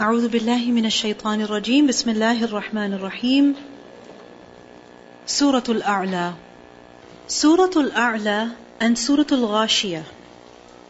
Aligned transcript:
أعوذ 0.00 0.28
بالله 0.28 0.70
من 0.70 0.86
الشيطان 0.86 1.40
الرجيم 1.40 1.86
بسم 1.86 2.10
الله 2.10 2.44
الرحمن 2.44 2.92
الرحيم 2.92 3.54
سورة 5.26 5.64
الأعلى 5.68 6.32
سورة 7.28 7.70
الأعلى 7.76 8.50
and 8.80 8.98
Surah 8.98 9.30
Al-Ghashiyah 9.30 10.04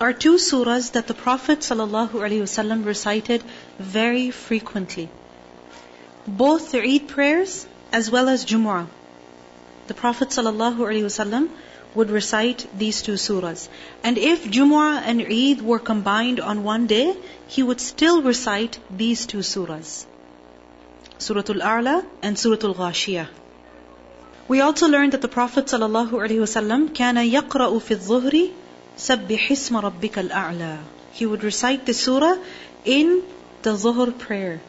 are 0.00 0.12
two 0.12 0.34
surahs 0.34 0.92
that 0.92 1.06
the 1.06 1.14
Prophet 1.14 1.58
ﷺ 1.60 2.86
recited 2.86 3.42
very 3.78 4.30
frequently. 4.30 5.08
Both 6.26 6.72
the 6.72 6.80
Eid 6.82 7.08
prayers 7.08 7.66
as 7.92 8.10
well 8.10 8.28
as 8.28 8.46
Jumu'ah. 8.46 8.86
The 9.88 9.94
Prophet 9.94 10.30
ﷺ 10.30 11.48
would 11.94 12.10
recite 12.10 12.66
these 12.78 13.02
two 13.02 13.14
surahs. 13.14 13.68
And 14.02 14.18
if 14.18 14.44
Jumu'ah 14.44 15.02
and 15.04 15.20
Eid 15.20 15.60
were 15.60 15.78
combined 15.78 16.40
on 16.40 16.64
one 16.64 16.86
day, 16.86 17.14
he 17.48 17.62
would 17.62 17.80
still 17.80 18.22
recite 18.22 18.78
these 18.90 19.26
two 19.26 19.38
surahs. 19.38 20.06
Surah 21.18 21.42
Al-A'la 21.48 22.04
and 22.22 22.38
Surah 22.38 22.66
Al-Ghashiyah. 22.68 23.28
We 24.48 24.60
also 24.60 24.88
learned 24.88 25.12
that 25.12 25.22
the 25.22 25.28
Prophet 25.28 25.66
ﷺ 25.66 26.88
كان 26.94 27.16
يقرأ 27.30 27.78
في 27.78 27.94
الظهر 27.94 28.48
سبح 28.96 29.52
اسم 29.52 29.76
ربك 29.76 30.18
الأعلى. 30.18 30.78
He 31.12 31.26
would 31.26 31.44
recite 31.44 31.86
the 31.86 31.94
surah 31.94 32.36
in 32.84 33.22
the 33.62 33.74
Zuhr 33.74 34.18
prayer. 34.18 34.60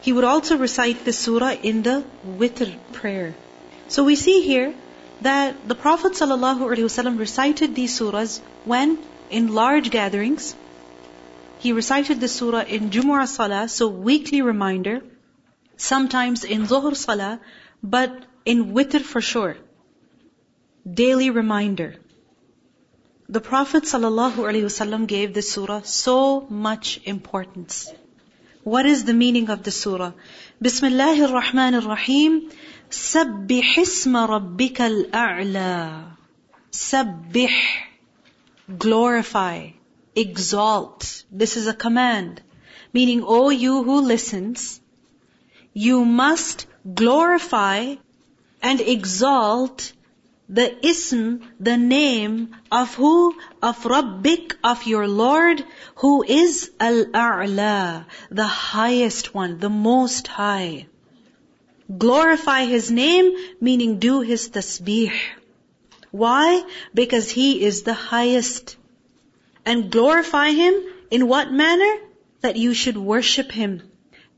He 0.00 0.12
would 0.12 0.24
also 0.24 0.56
recite 0.56 1.04
the 1.04 1.12
surah 1.12 1.54
in 1.62 1.82
the 1.82 2.04
Witr 2.26 2.76
prayer. 2.92 3.34
So 3.88 4.04
we 4.04 4.16
see 4.16 4.40
here 4.40 4.72
that 5.23 5.67
the 5.67 5.75
Prophet 5.75 6.13
ﷺ 6.13 7.17
recited 7.19 7.75
these 7.75 7.97
surahs 7.99 8.39
when 8.65 8.97
in 9.29 9.53
large 9.53 9.89
gatherings. 9.89 10.55
He 11.59 11.71
recited 11.71 12.19
the 12.19 12.27
surah 12.27 12.63
in 12.77 12.89
Jumu'ah 12.89 13.27
Salah, 13.27 13.67
so 13.69 13.87
weekly 13.87 14.41
reminder. 14.41 15.01
Sometimes 15.77 16.43
in 16.43 16.65
Zuhr 16.67 16.95
Salah, 16.95 17.39
but 17.81 18.25
in 18.45 18.73
witr 18.73 19.01
for 19.01 19.21
sure. 19.21 19.55
Daily 21.01 21.29
reminder. 21.29 21.95
The 23.29 23.39
Prophet 23.39 23.83
ﷺ 23.83 25.07
gave 25.07 25.33
this 25.33 25.51
surah 25.53 25.81
so 25.83 26.41
much 26.49 26.99
importance. 27.05 27.91
What 28.63 28.85
is 28.85 29.05
the 29.05 29.13
meaning 29.13 29.49
of 29.49 29.63
the 29.63 29.71
surah? 29.71 30.11
Bismillahir 30.61 31.31
Rahmanir 31.37 31.87
Rahim. 31.87 32.51
سبح 32.92 33.78
اسم 33.78 34.16
ربك 34.16 34.80
الأعلى. 34.80 36.04
Sabbih. 36.72 37.56
Glorify. 38.78 39.70
Exalt. 40.14 41.24
This 41.30 41.56
is 41.56 41.66
a 41.66 41.74
command. 41.74 42.42
Meaning, 42.92 43.22
O 43.24 43.50
you 43.50 43.82
who 43.82 44.00
listens, 44.00 44.80
you 45.72 46.04
must 46.04 46.66
glorify 46.94 47.94
and 48.62 48.80
exalt 48.80 49.92
the 50.48 50.86
ism, 50.86 51.42
the 51.60 51.76
name 51.76 52.56
of 52.72 52.94
who? 52.94 53.34
Of 53.62 53.84
Rabbik, 53.84 54.56
of 54.64 54.86
your 54.86 55.06
Lord, 55.06 55.64
who 55.96 56.22
is 56.22 56.70
Al-A'la, 56.80 58.06
the 58.30 58.46
highest 58.46 59.34
one, 59.34 59.58
the 59.58 59.68
most 59.68 60.26
high. 60.26 60.86
Glorify 61.97 62.65
His 62.65 62.89
name, 62.89 63.35
meaning 63.59 63.99
do 63.99 64.21
His 64.21 64.49
tasbih. 64.49 65.11
Why? 66.11 66.63
Because 66.93 67.29
He 67.29 67.63
is 67.63 67.83
the 67.83 67.93
highest. 67.93 68.77
And 69.65 69.91
glorify 69.91 70.51
Him 70.51 70.73
in 71.11 71.27
what 71.27 71.51
manner? 71.51 71.95
That 72.41 72.55
you 72.55 72.73
should 72.73 72.97
worship 72.97 73.51
Him, 73.51 73.81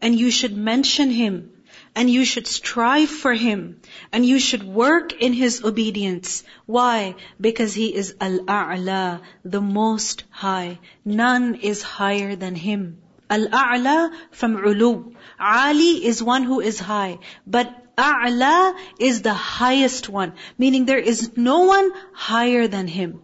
and 0.01 0.17
you 0.17 0.31
should 0.31 0.55
mention 0.55 1.09
Him, 1.09 1.51
and 1.95 2.09
you 2.09 2.25
should 2.25 2.47
strive 2.47 3.09
for 3.09 3.33
Him, 3.33 3.81
and 4.11 4.25
you 4.25 4.39
should 4.39 4.63
work 4.63 5.13
in 5.13 5.33
His 5.33 5.63
obedience. 5.63 6.43
Why? 6.65 7.15
Because 7.39 7.73
He 7.73 7.93
is 7.93 8.15
Al-A'la, 8.19 9.21
the 9.43 9.61
Most 9.61 10.23
High. 10.29 10.79
None 11.03 11.55
is 11.55 11.81
higher 11.81 12.35
than 12.35 12.55
Him. 12.55 13.01
Al-a'la 13.29 14.11
from 14.31 14.55
ulu. 14.55 15.13
Ali 15.39 16.05
is 16.05 16.21
one 16.21 16.43
who 16.43 16.59
is 16.61 16.79
high. 16.79 17.19
But 17.45 17.73
a'la 17.97 18.75
is 18.99 19.21
the 19.21 19.33
highest 19.33 20.09
one. 20.09 20.33
Meaning 20.57 20.85
there 20.85 20.99
is 21.13 21.37
no 21.37 21.63
one 21.63 21.91
higher 22.13 22.67
than 22.67 22.87
him. 22.87 23.21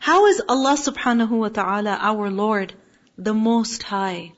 How 0.00 0.26
is 0.26 0.42
Allah 0.48 0.76
subhanahu 0.76 1.30
wa 1.30 1.48
ta'ala 1.48 1.98
our 2.00 2.30
Lord 2.30 2.74
the 3.16 3.32
most 3.32 3.82
high? 3.82 4.32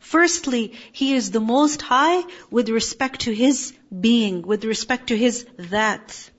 Firstly, 0.00 0.72
He 0.92 1.14
is 1.14 1.30
the 1.30 1.40
most 1.40 1.82
high 1.82 2.24
with 2.50 2.68
respect 2.68 3.20
to 3.22 3.34
His 3.34 3.72
being, 4.06 4.42
with 4.42 4.64
respect 4.64 5.08
to 5.08 5.16
His 5.16 5.44
dhat. 5.58 6.30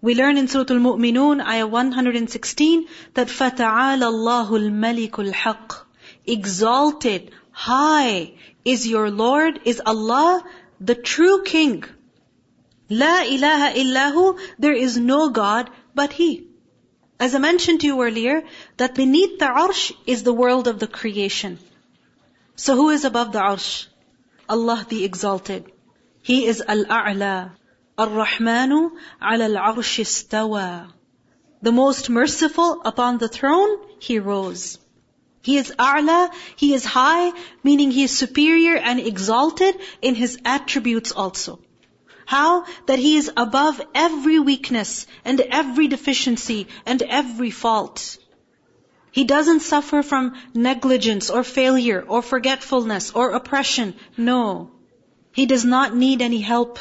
We 0.00 0.14
learn 0.14 0.36
in 0.36 0.48
Surah 0.48 0.66
Al-Mu'minun, 0.68 1.42
ayah 1.42 1.66
116, 1.66 2.86
that 3.14 3.28
فَتَعَالَى 3.28 4.06
اللَّهُ 4.12 4.48
الْمَلِكُ 4.50 5.10
الْحَقِّ 5.10 5.84
Exalted, 6.26 7.30
high 7.50 8.32
is 8.64 8.86
your 8.86 9.10
Lord, 9.10 9.60
is 9.64 9.80
Allah, 9.84 10.42
the 10.80 10.94
true 10.94 11.42
King. 11.44 11.84
La 12.88 13.22
ilaha 13.22 13.74
illahu, 13.78 14.38
there 14.58 14.72
is 14.72 14.96
no 14.98 15.30
God 15.30 15.70
but 15.94 16.12
He. 16.12 16.48
As 17.18 17.34
I 17.34 17.38
mentioned 17.38 17.80
to 17.80 17.86
you 17.86 18.02
earlier, 18.02 18.42
that 18.76 18.94
beneath 18.94 19.38
the 19.38 19.46
arsh 19.46 19.92
is 20.06 20.22
the 20.22 20.32
world 20.32 20.66
of 20.66 20.78
the 20.78 20.86
creation. 20.86 21.58
So 22.56 22.74
who 22.74 22.90
is 22.90 23.04
above 23.04 23.32
the 23.32 23.40
arsh? 23.40 23.86
Allah 24.48 24.86
the 24.88 25.04
Exalted. 25.04 25.72
He 26.22 26.46
is 26.46 26.62
Al-A'la. 26.66 27.52
Ar-Rahmanu 27.96 28.90
ala 29.22 29.44
al-arsh 29.44 30.00
istawa. 30.00 30.90
The 31.62 31.72
most 31.72 32.10
merciful 32.10 32.82
upon 32.84 33.18
the 33.18 33.28
throne, 33.28 33.78
He 34.00 34.18
rose. 34.18 34.78
He 35.44 35.58
is 35.58 35.70
A'la, 35.78 36.32
He 36.56 36.72
is 36.72 36.86
high, 36.86 37.30
meaning 37.62 37.90
He 37.90 38.04
is 38.04 38.16
superior 38.16 38.76
and 38.76 38.98
exalted 38.98 39.76
in 40.00 40.14
His 40.14 40.38
attributes 40.42 41.12
also. 41.12 41.60
How? 42.24 42.64
That 42.86 42.98
He 42.98 43.18
is 43.18 43.30
above 43.36 43.78
every 43.94 44.38
weakness 44.38 45.06
and 45.22 45.42
every 45.42 45.88
deficiency 45.88 46.68
and 46.86 47.02
every 47.02 47.50
fault. 47.50 48.16
He 49.12 49.24
doesn't 49.24 49.60
suffer 49.60 50.02
from 50.02 50.32
negligence 50.54 51.28
or 51.28 51.44
failure 51.44 52.02
or 52.08 52.22
forgetfulness 52.22 53.10
or 53.10 53.32
oppression. 53.32 53.92
No. 54.16 54.70
He 55.32 55.44
does 55.44 55.66
not 55.66 55.94
need 55.94 56.22
any 56.22 56.40
help 56.40 56.78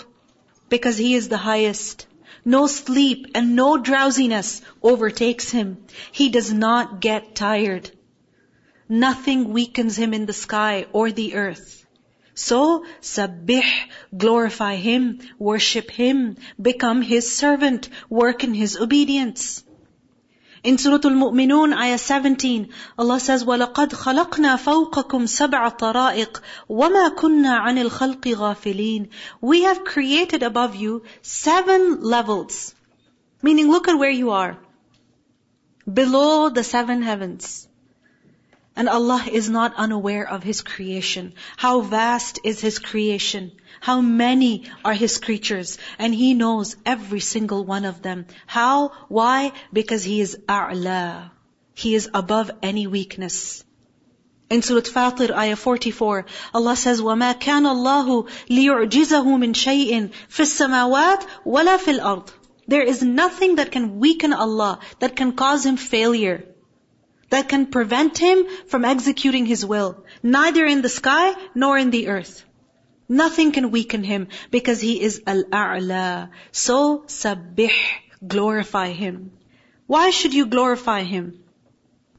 because 0.70 0.98
He 0.98 1.16
is 1.16 1.28
the 1.28 1.44
highest. 1.50 2.08
No 2.46 2.68
sleep 2.68 3.28
and 3.36 3.58
no 3.58 3.76
drowsiness 3.78 4.62
overtakes 4.82 5.50
Him. 5.50 5.86
He 6.14 6.30
does 6.30 6.54
not 6.54 7.02
get 7.02 7.36
tired. 7.36 7.92
Nothing 8.89 9.53
weakens 9.53 9.97
Him 9.97 10.15
in 10.15 10.27
the 10.27 10.33
sky 10.33 10.87
or 10.93 11.13
the 11.13 11.35
earth. 11.35 11.87
So, 12.35 12.85
sabbih, 13.01 13.69
glorify 14.17 14.77
Him, 14.77 15.21
worship 15.39 15.91
Him, 15.91 16.37
become 16.61 17.03
His 17.03 17.37
servant, 17.37 17.89
work 18.09 18.45
in 18.45 18.55
His 18.55 18.77
obedience. 18.77 19.65
In 20.65 20.77
Surah 20.77 21.01
Al-Mu'minun, 21.05 21.73
ayah 21.73 21.99
17, 21.99 22.69
Allah 22.99 23.21
says, 23.21 23.45
وَلَقَدْ 23.45 23.93
خَلَقْنَا 23.93 24.57
فَوْقَكُمْ 24.57 25.27
سَبْعَ 25.27 25.69
طَرَائِقْ 25.79 26.41
وَمَا 26.69 27.15
كُنَّا 27.17 27.61
عَنِ 27.61 27.79
الْخَلْقِ 27.79 28.35
غَافِلِينَ 28.35 29.09
We 29.41 29.63
have 29.63 29.85
created 29.85 30.43
above 30.43 30.75
you 30.75 31.05
seven 31.23 32.03
levels. 32.03 32.75
Meaning, 33.43 33.71
look 33.71 33.89
at 33.89 33.99
where 33.99 34.11
you 34.11 34.31
are. 34.31 34.59
Below 35.93 36.49
the 36.51 36.65
seven 36.65 37.03
heavens. 37.03 37.69
And 38.79 38.89
Allah 38.89 39.25
is 39.31 39.51
not 39.51 39.75
unaware 39.75 40.29
of 40.29 40.45
His 40.45 40.61
creation. 40.61 41.35
How 41.57 41.81
vast 41.81 42.39
is 42.45 42.61
His 42.61 42.79
creation. 42.79 43.51
How 43.81 44.01
many 44.01 44.71
are 44.85 44.95
His 44.95 45.19
creatures. 45.19 45.79
And 45.99 46.15
He 46.15 46.33
knows 46.33 46.77
every 46.87 47.19
single 47.19 47.65
one 47.65 47.85
of 47.85 48.03
them. 48.03 48.27
How? 48.47 48.93
Why? 49.09 49.51
Because 49.73 50.05
He 50.05 50.21
is 50.21 50.39
A'la. 50.49 51.33
He 51.75 51.97
is 51.97 52.09
above 52.15 52.53
any 52.63 52.87
weakness. 52.87 53.65
In 54.49 54.63
Surah 54.63 54.83
Fatir, 54.83 55.35
ayah 55.35 55.57
44, 55.57 56.27
Allah 56.55 56.77
says, 56.77 57.01
وَمَا 57.01 57.35
كَانَ 57.35 57.67
اللَّهُ 57.67 58.29
لِيُعْجِزَهُ 58.49 59.25
مِنْ 59.25 59.55
شَيْءٍ 59.55 60.11
فِي 60.29 60.43
السَّمَاوَاتِ 60.47 61.27
وَلَا 61.45 61.79
فِي 61.79 61.99
الْأَرْضِ 61.99 62.29
There 62.69 62.83
is 62.83 63.03
nothing 63.03 63.57
that 63.57 63.73
can 63.73 63.99
weaken 63.99 64.33
Allah, 64.33 64.79
that 65.01 65.17
can 65.17 65.33
cause 65.33 65.67
Him 65.67 65.77
failure 65.77 66.45
that 67.34 67.50
can 67.50 67.66
prevent 67.66 68.18
him 68.18 68.46
from 68.68 68.86
executing 68.86 69.46
his 69.46 69.66
will, 69.66 70.06
neither 70.22 70.66
in 70.66 70.82
the 70.84 70.90
sky 70.96 71.34
nor 71.56 71.78
in 71.78 71.90
the 71.90 72.08
earth. 72.08 72.46
Nothing 73.10 73.52
can 73.52 73.72
weaken 73.72 74.04
him 74.04 74.28
because 74.52 74.80
he 74.80 75.02
is 75.02 75.22
Al-A'la. 75.26 76.30
So, 76.52 77.00
sabbih, 77.08 77.74
glorify 78.36 78.92
him. 78.92 79.32
Why 79.88 80.12
should 80.12 80.34
you 80.34 80.46
glorify 80.46 81.02
him? 81.02 81.44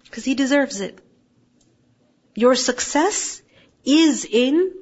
Because 0.02 0.25
he 0.25 0.34
deserves 0.34 0.81
it. 0.81 0.99
Your 2.34 2.56
success 2.56 3.40
is 3.84 4.25
in 4.25 4.72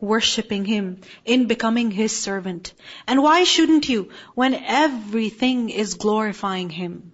worshipping 0.00 0.64
Him, 0.64 1.00
in 1.24 1.46
becoming 1.46 1.90
His 1.90 2.16
servant. 2.16 2.72
And 3.06 3.22
why 3.22 3.44
shouldn't 3.44 3.88
you 3.88 4.10
when 4.34 4.54
everything 4.54 5.70
is 5.70 5.94
glorifying 5.94 6.70
Him? 6.70 7.12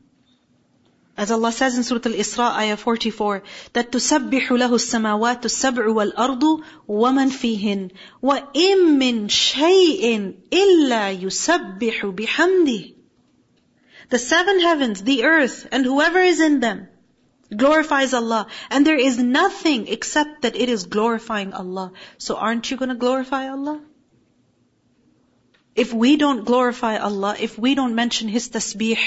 As 1.19 1.31
Allah 1.31 1.51
says 1.51 1.75
in 1.75 1.83
Surah 1.83 1.99
Al-Isra, 2.05 2.55
ayah 2.59 2.77
44, 2.77 3.43
that 3.73 3.91
تُسَبِّحُ 3.91 4.47
لَهُ 4.47 4.69
السَّمَاوَاتُ 4.69 5.41
السَّبْعُ 5.41 5.87
وَالْأَرْضُ 5.93 6.63
وَمَنْ 6.87 7.29
فِيهِنْ 7.29 7.91
وَإِن 8.23 8.97
مِّن 8.97 9.27
شَيْءٍ 9.27 10.33
إِلَّا 10.49 11.21
يُسَبِّحُ 11.21 12.15
بِحَمْدِهِ 12.15 12.93
The 14.09 14.17
seven 14.17 14.61
heavens, 14.61 15.03
the 15.03 15.25
earth, 15.25 15.67
and 15.73 15.83
whoever 15.83 16.19
is 16.19 16.39
in 16.39 16.61
them, 16.61 16.87
glorifies 17.53 18.13
Allah. 18.13 18.47
And 18.69 18.87
there 18.87 18.97
is 18.97 19.17
nothing 19.17 19.87
except 19.89 20.43
that 20.43 20.55
it 20.55 20.69
is 20.69 20.85
glorifying 20.85 21.51
Allah. 21.51 21.91
So 22.17 22.37
aren't 22.37 22.71
you 22.71 22.77
gonna 22.77 22.95
glorify 22.95 23.49
Allah? 23.49 23.81
If 25.75 25.93
we 25.93 26.15
don't 26.15 26.45
glorify 26.45 26.95
Allah, 26.95 27.35
if 27.37 27.59
we 27.59 27.75
don't 27.75 27.95
mention 27.95 28.29
His 28.29 28.47
tasbih, 28.49 28.99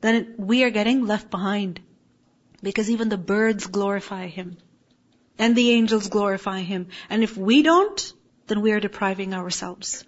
then 0.00 0.34
we 0.38 0.64
are 0.64 0.70
getting 0.70 1.06
left 1.06 1.30
behind. 1.30 1.80
Because 2.62 2.90
even 2.90 3.08
the 3.08 3.18
birds 3.18 3.66
glorify 3.66 4.26
Him. 4.26 4.56
And 5.38 5.56
the 5.56 5.70
angels 5.70 6.08
glorify 6.08 6.60
Him. 6.60 6.88
And 7.08 7.22
if 7.22 7.36
we 7.36 7.62
don't, 7.62 8.12
then 8.46 8.60
we 8.60 8.72
are 8.72 8.80
depriving 8.80 9.34
ourselves. 9.34 10.04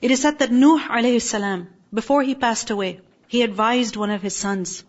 It 0.00 0.10
is 0.10 0.22
said 0.22 0.38
that 0.40 0.52
Nuh 0.52 0.78
alayhi 0.78 1.20
salam, 1.20 1.68
before 1.92 2.22
he 2.22 2.34
passed 2.34 2.70
away, 2.70 3.00
he 3.26 3.42
advised 3.42 3.96
one 3.96 4.10
of 4.10 4.22
his 4.22 4.36
sons. 4.36 4.84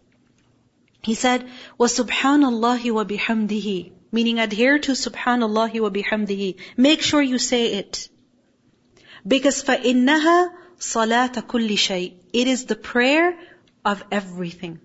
He 1.01 1.15
said, 1.15 1.47
وَسُبْحَانَ 1.79 2.43
اللَّهِ 2.51 2.81
وَبِحَمْدِهِ 2.81 3.91
Meaning 4.11 4.39
adhere 4.39 4.79
to 4.79 4.91
Subhanallah 4.91 5.79
wa 5.79 5.89
bihamdihi. 5.89 6.55
Make 6.77 7.01
sure 7.01 7.21
you 7.21 7.37
say 7.37 7.73
it. 7.73 8.09
Because 9.27 9.63
فَإِنَّهَا 9.63 10.49
صَلَاةَ 10.79 11.33
كُلِّ 11.45 11.69
شَيْءٍ 11.69 12.13
It 12.33 12.47
is 12.47 12.65
the 12.65 12.75
prayer 12.75 13.37
of 13.85 14.03
everything. 14.11 14.79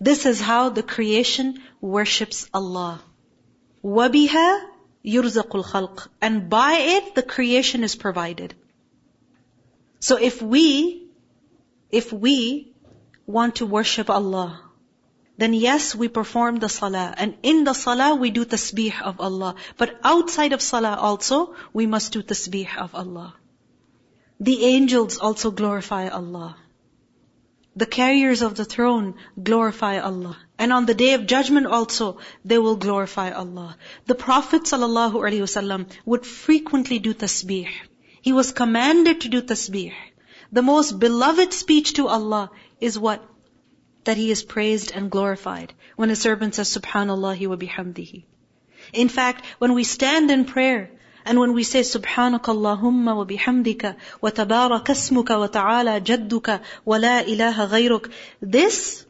This 0.00 0.26
is 0.26 0.40
how 0.40 0.70
the 0.70 0.82
creation 0.82 1.62
worships 1.80 2.48
Allah. 2.52 3.00
وَبِهَا 3.84 4.60
يُرْزَقُ 5.04 5.48
الْخَلْقِ 5.48 6.08
And 6.20 6.50
by 6.50 6.72
it, 6.72 7.14
the 7.14 7.22
creation 7.22 7.84
is 7.84 7.94
provided. 7.94 8.54
So 10.00 10.16
if 10.16 10.42
we, 10.42 11.06
if 11.90 12.12
we 12.12 12.72
want 13.26 13.56
to 13.56 13.66
worship 13.66 14.10
Allah, 14.10 14.60
then 15.38 15.54
yes, 15.54 15.94
we 15.94 16.08
perform 16.08 16.56
the 16.56 16.68
salah. 16.68 17.14
And 17.16 17.36
in 17.42 17.64
the 17.64 17.72
salah, 17.72 18.14
we 18.14 18.30
do 18.30 18.44
tasbih 18.44 19.00
of 19.02 19.20
Allah. 19.20 19.54
But 19.76 19.98
outside 20.04 20.52
of 20.52 20.60
salah 20.60 20.96
also, 20.96 21.54
we 21.72 21.86
must 21.86 22.12
do 22.12 22.22
tasbih 22.22 22.76
of 22.76 22.94
Allah. 22.94 23.34
The 24.40 24.64
angels 24.64 25.18
also 25.18 25.50
glorify 25.50 26.08
Allah. 26.08 26.56
The 27.77 27.85
carriers 27.85 28.41
of 28.41 28.55
the 28.55 28.65
throne 28.65 29.13
glorify 29.49 29.99
Allah. 29.99 30.35
And 30.57 30.73
on 30.73 30.87
the 30.87 30.95
day 30.95 31.13
of 31.13 31.27
judgment 31.27 31.67
also, 31.67 32.17
they 32.43 32.57
will 32.57 32.75
glorify 32.75 33.29
Allah. 33.29 33.77
The 34.07 34.15
Prophet 34.15 34.63
ﷺ 34.63 35.85
would 36.03 36.25
frequently 36.25 36.97
do 36.97 37.13
tasbih. 37.13 37.67
He 38.21 38.33
was 38.33 38.51
commanded 38.51 39.21
to 39.21 39.29
do 39.29 39.43
tasbih. 39.43 39.93
The 40.51 40.63
most 40.63 40.97
beloved 40.97 41.53
speech 41.53 41.93
to 41.93 42.07
Allah 42.07 42.49
is 42.81 42.97
what? 42.97 43.23
That 44.05 44.17
He 44.17 44.31
is 44.31 44.41
praised 44.41 44.91
and 44.91 45.11
glorified. 45.11 45.73
When 45.97 46.09
a 46.09 46.15
servant 46.15 46.55
says, 46.55 46.75
Subhanallah 46.75 47.47
wa 47.47 47.57
bihamdihi. 47.57 48.23
In 48.91 49.07
fact, 49.07 49.45
when 49.59 49.75
we 49.75 49.83
stand 49.83 50.31
in 50.31 50.45
prayer, 50.45 50.89
and 51.27 51.39
when 51.39 51.53
we 51.53 51.63
say 51.63 51.81
Subhanaka 51.81 52.53
Allahumma 52.55 53.15
wa 53.17 53.25
bihamdika 53.25 53.95
wa 54.21 54.29
tabarak 54.29 54.85
asmuka 54.93 55.37
wa 55.39 55.47
ta'ala 55.47 55.99
jadduka 55.99 56.61
wa 56.85 56.97
la 56.97 57.19
ilaha 57.19 57.67
ghayruk, 57.73 58.09
this 58.41 59.05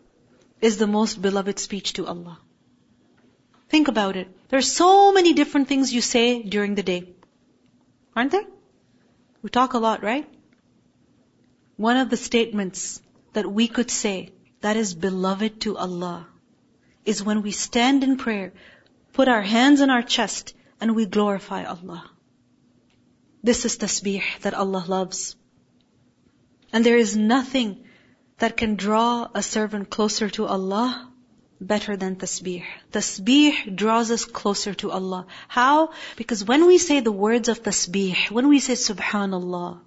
is 0.59 0.77
the 0.77 0.87
most 0.87 1.21
beloved 1.21 1.59
speech 1.59 1.93
to 1.93 2.07
Allah. 2.07 2.39
Think 3.69 3.87
about 3.87 4.15
it. 4.15 4.27
There 4.49 4.57
are 4.57 4.69
so 4.71 5.13
many 5.13 5.33
different 5.33 5.67
things 5.67 5.93
you 5.93 6.01
say 6.01 6.41
during 6.41 6.73
the 6.73 6.83
day. 6.89 7.03
Aren't 8.15 8.31
there? 8.31 8.47
We 9.43 9.51
talk 9.51 9.73
a 9.73 9.77
lot, 9.77 10.01
right? 10.01 10.27
One 11.75 11.97
of 11.97 12.09
the 12.09 12.17
statements 12.17 12.99
that 13.33 13.45
we 13.45 13.67
could 13.67 13.91
say 13.91 14.31
that 14.61 14.77
is 14.77 14.95
beloved 14.95 15.61
to 15.61 15.77
Allah 15.77 16.27
is 17.05 17.23
when 17.23 17.43
we 17.43 17.51
stand 17.51 18.03
in 18.03 18.17
prayer, 18.17 18.53
put 19.13 19.27
our 19.27 19.43
hands 19.43 19.81
on 19.81 19.91
our 19.91 20.01
chest, 20.01 20.55
and 20.79 20.95
we 20.95 21.06
glorify 21.06 21.63
Allah. 21.63 22.09
This 23.44 23.65
is 23.65 23.77
tasbih 23.77 24.24
that 24.41 24.53
Allah 24.53 24.83
loves. 24.88 25.35
And 26.74 26.85
there 26.85 26.97
is 26.97 27.15
nothing 27.15 27.85
that 28.39 28.57
can 28.57 28.75
draw 28.75 29.27
a 29.33 29.41
servant 29.41 29.89
closer 29.89 30.29
to 30.31 30.45
Allah 30.45 31.09
better 31.59 31.97
than 31.97 32.15
tasbih. 32.15 32.63
Tasbih 32.91 33.75
draws 33.75 34.12
us 34.12 34.25
closer 34.25 34.74
to 34.75 34.91
Allah. 34.91 35.25
How? 35.47 35.91
Because 36.15 36.44
when 36.44 36.68
we 36.68 36.77
say 36.77 37.00
the 37.00 37.12
words 37.12 37.50
of 37.50 37.63
tasbih, 37.63 38.30
when 38.30 38.47
we 38.47 38.59
say 38.59 38.73
subhanallah, 38.73 39.80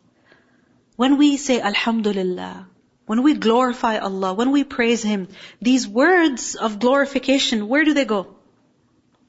when 0.97 1.17
we 1.17 1.37
say 1.37 1.61
alhamdulillah, 1.61 2.67
when 3.07 3.23
we 3.23 3.35
glorify 3.35 3.99
Allah, 3.99 4.35
when 4.35 4.51
we 4.51 4.65
praise 4.65 5.03
Him, 5.03 5.29
these 5.61 5.87
words 5.87 6.55
of 6.55 6.79
glorification, 6.79 7.69
where 7.69 7.85
do 7.85 7.95
they 7.95 8.05
go? 8.05 8.37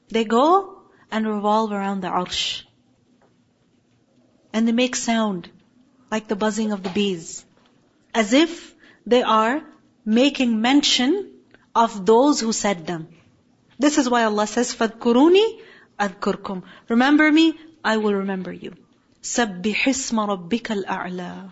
They 0.08 0.24
go 0.24 0.81
and 1.11 1.27
revolve 1.27 1.71
around 1.71 2.01
the 2.01 2.07
arsh. 2.07 2.63
And 4.53 4.67
they 4.67 4.71
make 4.71 4.95
sound 4.95 5.49
like 6.11 6.27
the 6.27 6.35
buzzing 6.35 6.71
of 6.71 6.83
the 6.83 6.89
bees. 6.89 7.45
As 8.13 8.33
if 8.33 8.73
they 9.05 9.23
are 9.23 9.61
making 10.05 10.61
mention 10.61 11.31
of 11.75 12.05
those 12.05 12.39
who 12.39 12.53
said 12.53 12.87
them. 12.87 13.07
This 13.77 13.97
is 13.97 14.09
why 14.09 14.23
Allah 14.23 14.47
says, 14.47 14.73
فَذْكُرُونِي 14.73 15.59
أَذْكُرْكُمْ 15.99 16.63
Remember 16.89 17.31
me, 17.31 17.53
I 17.83 17.97
will 17.97 18.13
remember 18.13 18.51
you. 18.51 18.73
سَبِّحِ 19.21 19.83
اسْمَ 19.93 20.17
رَبِّكَ 20.27 20.83
الْأَعْلَى 20.83 21.51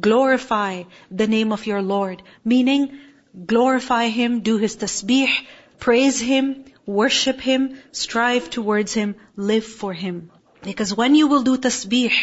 Glorify 0.00 0.82
the 1.10 1.26
name 1.26 1.52
of 1.52 1.66
your 1.66 1.80
Lord. 1.80 2.22
Meaning, 2.44 2.98
glorify 3.46 4.08
Him, 4.08 4.40
do 4.40 4.58
His 4.58 4.76
tasbih, 4.76 5.30
praise 5.78 6.20
Him, 6.20 6.64
worship 6.87 7.39
Him, 7.41 7.77
strive 7.91 8.49
towards 8.49 8.93
Him, 8.93 9.15
live 9.35 9.65
for 9.65 9.93
Him. 9.93 10.31
Because 10.63 10.95
when 10.95 11.13
you 11.13 11.27
will 11.27 11.43
do 11.43 11.57
tasbih, 11.57 12.13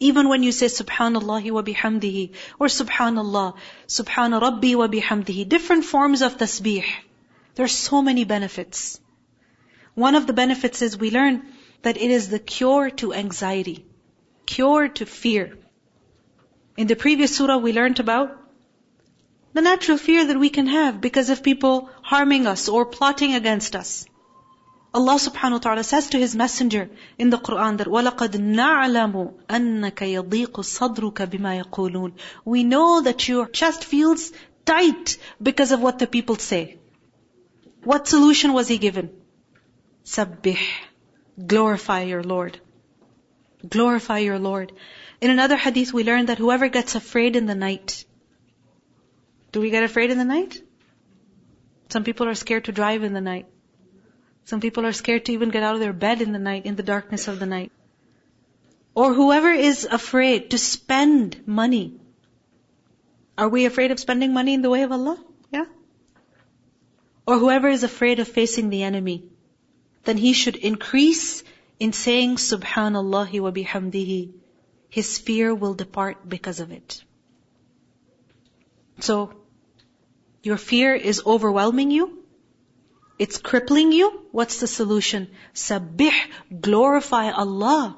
even 0.00 0.28
when 0.28 0.42
you 0.42 0.50
say 0.50 0.66
Subhanallah 0.66 1.50
wa 1.50 1.62
bihamdihi, 1.62 2.34
or 2.58 2.66
Subhanallah, 2.66 3.54
Subhana 3.86 4.40
Rabbi 4.40 4.74
wa 4.74 4.88
bihamdihi, 4.88 5.48
different 5.48 5.84
forms 5.84 6.22
of 6.22 6.38
tasbih, 6.38 6.84
there 7.54 7.64
are 7.64 7.76
so 7.76 8.02
many 8.02 8.24
benefits. 8.24 9.00
One 9.94 10.14
of 10.14 10.26
the 10.26 10.32
benefits 10.32 10.82
is 10.82 10.98
we 10.98 11.10
learn 11.10 11.42
that 11.82 11.96
it 11.96 12.10
is 12.10 12.28
the 12.28 12.38
cure 12.38 12.90
to 13.02 13.12
anxiety, 13.14 13.84
cure 14.46 14.88
to 14.88 15.06
fear. 15.06 15.56
In 16.76 16.88
the 16.88 16.96
previous 16.96 17.36
surah 17.36 17.58
we 17.58 17.72
learned 17.72 18.00
about 18.00 18.40
the 19.52 19.62
natural 19.62 19.98
fear 19.98 20.26
that 20.26 20.38
we 20.38 20.50
can 20.50 20.66
have 20.66 21.00
because 21.00 21.30
of 21.30 21.44
people 21.44 21.88
harming 22.02 22.48
us 22.48 22.68
or 22.68 22.84
plotting 22.86 23.34
against 23.34 23.76
us. 23.76 24.06
Allah 24.93 25.15
subhanahu 25.15 25.51
wa 25.51 25.57
ta'ala 25.59 25.83
says 25.83 26.09
to 26.09 26.17
His 26.17 26.35
Messenger 26.35 26.89
in 27.17 27.29
the 27.29 27.37
Quran 27.37 27.77
that 27.77 27.87
وَلَقَدْ 27.87 28.31
نَعْلَمُ 28.31 29.33
أَنَّكَ 29.47 29.93
يَضِيقُ 29.93 30.51
صَدْرُكَ 30.51 31.13
بِمَا 31.13 31.63
يَقُولُونَ 31.63 32.13
We 32.43 32.63
know 32.63 33.01
that 33.01 33.27
your 33.27 33.47
chest 33.47 33.83
feels 33.83 34.31
tight 34.65 35.17
because 35.41 35.71
of 35.71 35.81
what 35.81 35.99
the 35.99 36.07
people 36.07 36.37
say. 36.37 36.79
What 37.83 38.07
solution 38.07 38.53
was 38.53 38.67
He 38.67 38.79
given? 38.79 39.11
Sabbih. 40.05 40.59
Glorify 41.45 42.01
your 42.01 42.23
Lord. 42.23 42.59
Glorify 43.67 44.19
your 44.19 44.39
Lord. 44.39 44.71
In 45.21 45.29
another 45.29 45.55
hadith 45.55 45.93
we 45.93 46.03
learn 46.03 46.25
that 46.27 46.39
whoever 46.39 46.67
gets 46.67 46.95
afraid 46.95 47.35
in 47.35 47.45
the 47.45 47.55
night, 47.55 48.05
do 49.51 49.61
we 49.61 49.69
get 49.69 49.83
afraid 49.83 50.11
in 50.11 50.17
the 50.17 50.25
night? 50.25 50.61
Some 51.89 52.03
people 52.03 52.27
are 52.27 52.35
scared 52.35 52.65
to 52.65 52.71
drive 52.71 53.03
in 53.03 53.13
the 53.13 53.21
night. 53.21 53.47
Some 54.44 54.60
people 54.60 54.84
are 54.86 54.92
scared 54.92 55.24
to 55.26 55.32
even 55.32 55.50
get 55.50 55.62
out 55.62 55.74
of 55.74 55.80
their 55.80 55.92
bed 55.92 56.20
in 56.20 56.32
the 56.32 56.38
night, 56.38 56.66
in 56.66 56.76
the 56.76 56.82
darkness 56.82 57.28
of 57.28 57.38
the 57.38 57.46
night. 57.46 57.72
Or 58.94 59.12
whoever 59.12 59.50
is 59.50 59.84
afraid 59.84 60.50
to 60.50 60.58
spend 60.58 61.46
money. 61.46 62.00
Are 63.36 63.48
we 63.48 63.64
afraid 63.64 63.90
of 63.90 63.98
spending 63.98 64.32
money 64.32 64.54
in 64.54 64.62
the 64.62 64.70
way 64.70 64.82
of 64.82 64.92
Allah? 64.92 65.18
Yeah? 65.50 65.64
Or 67.26 67.38
whoever 67.38 67.68
is 67.68 67.82
afraid 67.82 68.20
of 68.20 68.28
facing 68.28 68.70
the 68.70 68.82
enemy, 68.82 69.24
then 70.04 70.16
he 70.16 70.34
should 70.34 70.56
increase 70.56 71.42
in 71.80 71.92
saying 71.92 72.36
Subhanallah 72.36 73.40
wa 73.40 73.50
bihamdihi. 73.50 74.32
His 74.90 75.18
fear 75.18 75.54
will 75.54 75.74
depart 75.74 76.28
because 76.28 76.60
of 76.60 76.70
it. 76.70 77.02
So, 79.00 79.32
your 80.42 80.56
fear 80.56 80.94
is 80.94 81.22
overwhelming 81.26 81.90
you? 81.90 82.23
It's 83.18 83.38
crippling 83.38 83.92
you, 83.92 84.22
what's 84.32 84.60
the 84.60 84.66
solution? 84.66 85.28
Sabih, 85.54 86.14
glorify 86.60 87.30
Allah. 87.30 87.96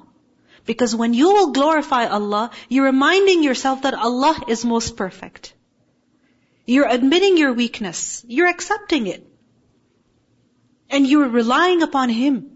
Because 0.66 0.94
when 0.94 1.14
you 1.14 1.32
will 1.32 1.52
glorify 1.52 2.06
Allah, 2.06 2.50
you're 2.68 2.85
reminding 2.85 3.42
yourself 3.42 3.82
that 3.82 3.94
Allah 3.94 4.37
is 4.49 4.64
most 4.64 4.96
perfect. 4.96 5.54
You're 6.66 6.88
admitting 6.88 7.38
your 7.38 7.52
weakness. 7.52 8.25
You're 8.26 8.49
accepting 8.49 9.06
it. 9.06 9.26
And 10.90 11.06
you're 11.06 11.28
relying 11.28 11.82
upon 11.82 12.08
Him. 12.08 12.50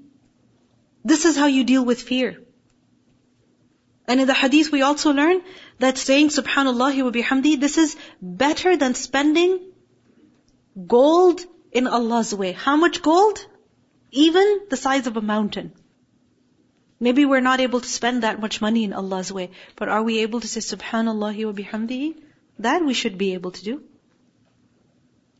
This 1.05 1.25
is 1.25 1.37
how 1.37 1.47
you 1.47 1.65
deal 1.65 1.85
with 1.85 2.03
fear. 2.03 2.37
And 4.07 4.21
in 4.21 4.27
the 4.27 4.35
hadith 4.35 4.73
we 4.73 4.83
also 4.83 5.13
learn 5.13 5.41
that 5.79 5.97
saying 5.97 6.29
subhanallah 6.29 7.03
wa 7.05 7.11
bihamdi, 7.11 7.61
this 7.61 7.79
is 7.79 7.97
better 8.21 8.77
than 8.77 8.95
spending 8.95 9.61
gold 10.87 11.45
in 11.73 11.87
Allah's 11.87 12.35
way. 12.35 12.53
How 12.53 12.77
much 12.77 13.03
gold? 13.03 13.45
Even 14.11 14.61
the 14.69 14.77
size 14.77 15.07
of 15.07 15.17
a 15.17 15.21
mountain. 15.21 15.73
Maybe 16.99 17.25
we're 17.25 17.41
not 17.41 17.61
able 17.61 17.81
to 17.81 17.89
spend 17.89 18.23
that 18.23 18.41
much 18.41 18.61
money 18.61 18.85
in 18.85 18.93
Allah's 18.93 19.33
way, 19.33 19.51
but 19.77 19.89
are 19.89 20.03
we 20.03 20.19
able 20.19 20.41
to 20.41 20.49
say 20.49 20.61
subhanallah 20.61 21.45
wa 21.47 21.53
bihamdihi? 21.53 22.21
That 22.59 22.85
we 22.85 22.93
should 22.93 23.17
be 23.17 23.33
able 23.35 23.53
to 23.53 23.65
do. 23.65 23.83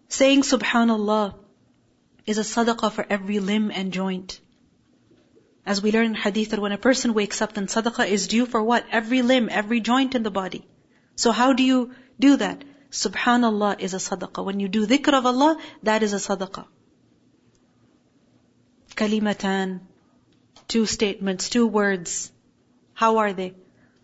Saying 0.09 0.43
subhanallah 0.43 1.35
is 2.27 2.39
a 2.39 2.47
sadaqah 2.53 2.93
for 2.93 3.05
every 3.09 3.41
limb 3.41 3.71
and 3.71 3.93
joint. 3.93 4.41
As 5.67 5.83
we 5.83 5.93
learn 5.93 6.07
in 6.07 6.15
hadith 6.15 6.51
that 6.51 6.61
when 6.61 6.73
a 6.73 6.79
person 6.79 7.13
wakes 7.13 7.43
up, 7.43 7.53
then 7.53 7.67
sadaqah 7.67 8.09
is 8.09 8.27
due 8.29 8.47
for 8.47 8.63
what? 8.63 8.87
Every 8.91 9.21
limb, 9.23 9.49
every 9.51 9.81
joint 9.81 10.15
in 10.15 10.23
the 10.23 10.31
body. 10.31 10.67
So 11.17 11.33
how 11.33 11.53
do 11.53 11.63
you 11.63 11.95
do 12.19 12.37
that? 12.39 12.65
Subhanallah 12.91 13.81
is 13.81 13.95
a 13.95 13.99
sadaqah. 13.99 14.45
When 14.45 14.61
you 14.61 14.69
do 14.69 14.87
dhikr 14.87 15.15
of 15.15 15.27
Allah, 15.27 15.59
that 15.83 16.03
is 16.03 16.13
a 16.13 16.17
sadaqah. 16.17 16.67
Kalimatan, 18.97 19.81
two 20.69 20.87
statements, 20.87 21.49
two 21.49 21.67
words. 21.67 22.33
How 22.95 23.19
are 23.19 23.33
they? 23.33 23.55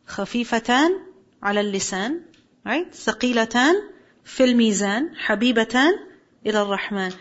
Khafifatan 0.07 1.01
ala 1.43 1.63
lisan, 1.63 2.23
right? 2.65 2.91
Saqilatan 2.93 3.81
fil 4.23 4.55
mizan, 4.55 5.11
habibatan 5.27 5.93
ila 6.45 6.65
rahman. 6.65 7.13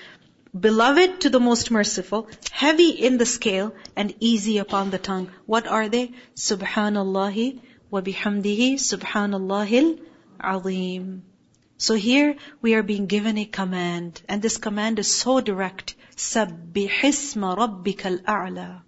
Beloved 0.57 1.19
to 1.21 1.29
the 1.29 1.39
most 1.39 1.69
merciful, 1.69 2.29
heavy 2.51 2.89
in 2.91 3.17
the 3.17 3.25
scale 3.25 3.73
and 3.95 4.13
easy 4.19 4.59
upon 4.59 4.89
the 4.91 4.97
tongue. 4.97 5.29
What 5.45 5.67
are 5.67 5.89
they? 5.89 6.13
Subhanallahi 6.35 7.59
wa 7.91 8.01
bihamdihi 8.01 8.75
subhanallahil 8.75 9.99
azim. 10.39 11.23
So 11.77 11.93
here 11.93 12.35
we 12.61 12.73
are 12.73 12.83
being 12.83 13.05
given 13.05 13.37
a 13.37 13.45
command, 13.45 14.21
and 14.29 14.41
this 14.41 14.57
command 14.57 14.99
is 14.99 15.13
so 15.13 15.41
direct. 15.41 15.95
Sabbihisma 16.15 17.57
rabbikal 17.57 18.23
a'la. 18.23 18.81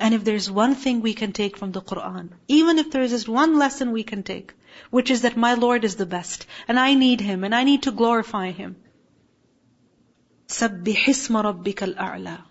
And 0.00 0.14
if 0.14 0.24
there's 0.24 0.50
one 0.50 0.74
thing 0.74 1.00
we 1.00 1.14
can 1.14 1.32
take 1.32 1.56
from 1.56 1.70
the 1.70 1.80
Quran, 1.80 2.30
even 2.48 2.78
if 2.78 2.90
there 2.90 3.02
is 3.02 3.12
just 3.12 3.28
one 3.28 3.58
lesson 3.58 3.92
we 3.92 4.02
can 4.02 4.24
take, 4.24 4.54
which 4.90 5.12
is 5.12 5.22
that 5.22 5.36
my 5.36 5.54
Lord 5.54 5.84
is 5.84 5.94
the 5.94 6.06
best, 6.06 6.46
and 6.66 6.80
I 6.80 6.94
need 6.94 7.20
Him, 7.20 7.44
and 7.44 7.54
I 7.54 7.62
need 7.62 7.84
to 7.84 7.92
glorify 7.92 8.50
Him. 8.50 8.74
Sabbihisma 10.48 11.44
rabbikal 11.44 11.94
a'la. 11.94 12.42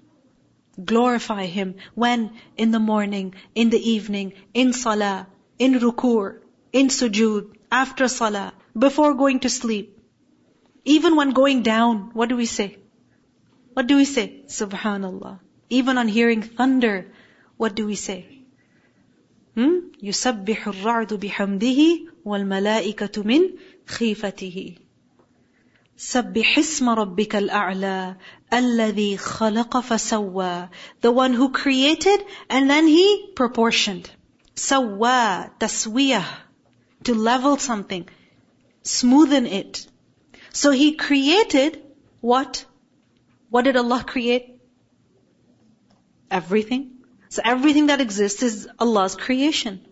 Glorify 0.86 1.48
Him 1.48 1.76
when? 1.94 2.32
In 2.56 2.72
the 2.72 2.80
morning, 2.80 3.36
in 3.54 3.70
the 3.70 3.90
evening, 3.90 4.34
in 4.54 4.72
salah, 4.72 5.28
in 5.60 5.74
ruku, 5.74 6.40
in 6.72 6.88
sujood, 6.88 7.54
after 7.70 8.08
salah, 8.08 8.54
before 8.77 9.15
going 9.15 9.41
to 9.41 9.49
sleep. 9.49 9.99
Even 10.85 11.17
when 11.17 11.31
going 11.31 11.63
down, 11.63 12.11
what 12.13 12.29
do 12.29 12.37
we 12.37 12.47
say? 12.47 12.79
What 13.75 13.87
do 13.87 13.97
we 13.97 14.05
say? 14.05 14.43
Subhanallah. 14.47 15.41
Even 15.69 15.99
on 15.99 16.09
hearing 16.09 16.43
thunder, 16.43 17.13
what 17.57 17.75
do 17.75 17.87
we 17.87 17.97
say? 17.97 18.21
Hmm? 19.55 19.79
يُسَبِّحُ 20.03 20.67
الرَّعْدُ 20.73 21.19
بِحَمْدِهِ 21.21 22.07
وَالْمَلَائِكَةُ 22.25 23.25
مِنْ 23.25 23.59
خِيفَتِهِ 23.87 24.79
سبح 25.99 26.59
اسم 26.59 26.89
ربك 26.89 27.37
الأعلى 27.37 28.17
الذي 28.53 29.17
خلق 29.17 29.81
فسوى 29.81 30.69
The 31.01 31.11
one 31.11 31.33
who 31.33 31.53
created 31.53 32.23
and 32.51 32.69
then 32.69 32.87
he 32.87 33.33
proportioned. 33.35 34.11
سوى 34.55 35.51
تسوية 35.59 36.23
To 37.05 37.15
level 37.15 37.57
something. 37.57 38.07
Smoothen 38.84 39.52
it. 39.52 39.88
So 40.54 40.72
he 40.72 40.94
created 40.96 41.82
what? 42.20 42.66
What 43.50 43.64
did 43.64 43.78
Allah 43.78 44.04
create? 44.06 44.60
Everything. 46.30 46.92
So 47.30 47.42
everything 47.46 47.88
that 47.88 48.02
exists 48.02 48.44
is 48.44 48.68
Allah's 48.80 49.16
creation. 49.16 49.86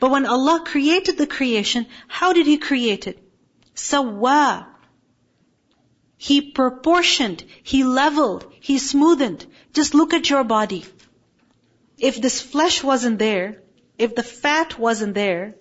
But 0.00 0.10
when 0.10 0.26
Allah 0.26 0.62
created 0.64 1.16
the 1.16 1.26
creation, 1.26 1.86
how 2.08 2.32
did 2.32 2.46
He 2.46 2.58
create 2.58 3.06
it? 3.06 3.22
Sawa. 3.74 4.68
He 6.16 6.52
proportioned, 6.52 7.44
He 7.62 7.84
leveled, 7.84 8.46
He 8.60 8.76
smoothened. 8.76 9.46
Just 9.72 9.94
look 9.94 10.14
at 10.14 10.30
your 10.30 10.44
body. 10.44 10.84
If 11.98 12.20
this 12.20 12.40
flesh 12.40 12.82
wasn't 12.82 13.18
there, 13.18 13.62
if 13.98 14.14
the 14.14 14.22
fat 14.22 14.78
wasn't 14.78 15.14
there, 15.14 15.54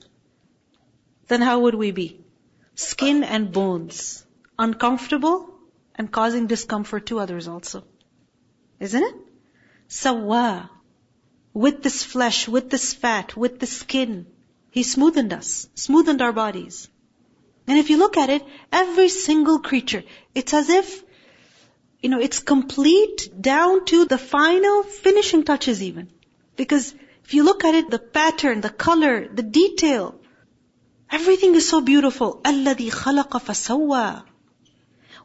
then 1.28 1.42
how 1.42 1.60
would 1.62 1.76
we 1.76 1.92
be? 1.92 2.20
Skin 2.76 3.24
and 3.24 3.52
bones. 3.52 4.26
Uncomfortable 4.58 5.54
and 5.96 6.12
causing 6.12 6.48
discomfort 6.48 7.08
to 7.08 7.20
others 7.20 7.48
also. 7.48 7.84
Isn't 8.80 9.04
it? 9.04 9.16
Sawa. 9.88 10.70
With 11.54 11.84
this 11.84 12.04
flesh, 12.04 12.48
with 12.48 12.70
this 12.70 12.94
fat, 12.94 13.38
with 13.38 13.60
the 13.60 13.68
skin, 13.68 14.26
He 14.72 14.82
smoothened 14.82 15.34
us, 15.34 15.70
smoothened 15.76 16.22
our 16.22 16.34
bodies. 16.34 16.90
And 17.68 17.78
if 17.78 17.92
you 17.92 17.98
look 17.98 18.18
at 18.18 18.32
it, 18.32 18.44
every 18.72 19.10
single 19.10 19.60
creature, 19.60 20.04
it's 20.34 20.54
as 20.54 20.70
if, 20.70 21.04
you 22.02 22.10
know, 22.10 22.20
it's 22.20 22.40
complete 22.40 23.30
down 23.40 23.86
to 23.86 24.06
the 24.06 24.18
final 24.18 24.82
finishing 24.84 25.44
touches 25.44 25.84
even. 25.84 26.10
Because 26.56 26.94
if 27.24 27.36
you 27.36 27.44
look 27.44 27.64
at 27.64 27.76
it, 27.76 27.92
the 27.92 28.00
pattern, 28.00 28.62
the 28.62 28.70
color, 28.70 29.28
the 29.28 29.44
detail, 29.44 30.20
everything 31.29 31.55
is 31.57 31.69
so 31.69 31.81
beautiful. 31.83 32.41
الَّذِي 32.43 32.91
خَلَقَ 32.91 33.37
فَسَوَّى 33.47 34.23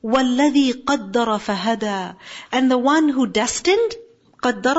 وَالَّذِي 0.03 0.84
قَدَّرَ 0.84 1.39
فَهَدَى 1.39 2.15
And 2.51 2.70
the 2.70 2.77
one 2.77 3.08
who 3.08 3.25
destined, 3.25 3.96
قَدَّرَ 4.42 4.75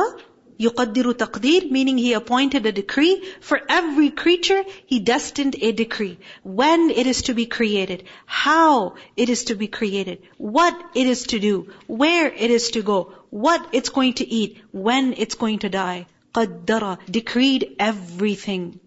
يقدر 0.60 1.12
تقدير, 1.14 1.70
meaning 1.70 1.96
he 1.96 2.12
appointed 2.12 2.66
a 2.66 2.72
decree. 2.72 3.24
For 3.40 3.60
every 3.68 4.10
creature, 4.10 4.64
he 4.84 5.00
destined 5.00 5.56
a 5.60 5.72
decree. 5.72 6.18
When 6.42 6.90
it 6.90 7.06
is 7.06 7.22
to 7.22 7.34
be 7.34 7.46
created, 7.46 8.04
how 8.26 8.96
it 9.16 9.30
is 9.30 9.44
to 9.44 9.54
be 9.54 9.66
created, 9.66 10.22
what 10.36 10.78
it 10.94 11.06
is 11.06 11.24
to 11.28 11.38
do, 11.38 11.72
where 11.86 12.30
it 12.30 12.50
is 12.50 12.70
to 12.72 12.82
go, 12.82 13.14
what 13.30 13.66
it's 13.72 13.88
going 13.88 14.12
to 14.14 14.28
eat, 14.28 14.58
when 14.72 15.14
it's 15.16 15.36
going 15.36 15.60
to 15.60 15.70
die. 15.70 16.06
قدر, 16.34 16.98
decreed 17.10 17.76
everything 17.78 18.78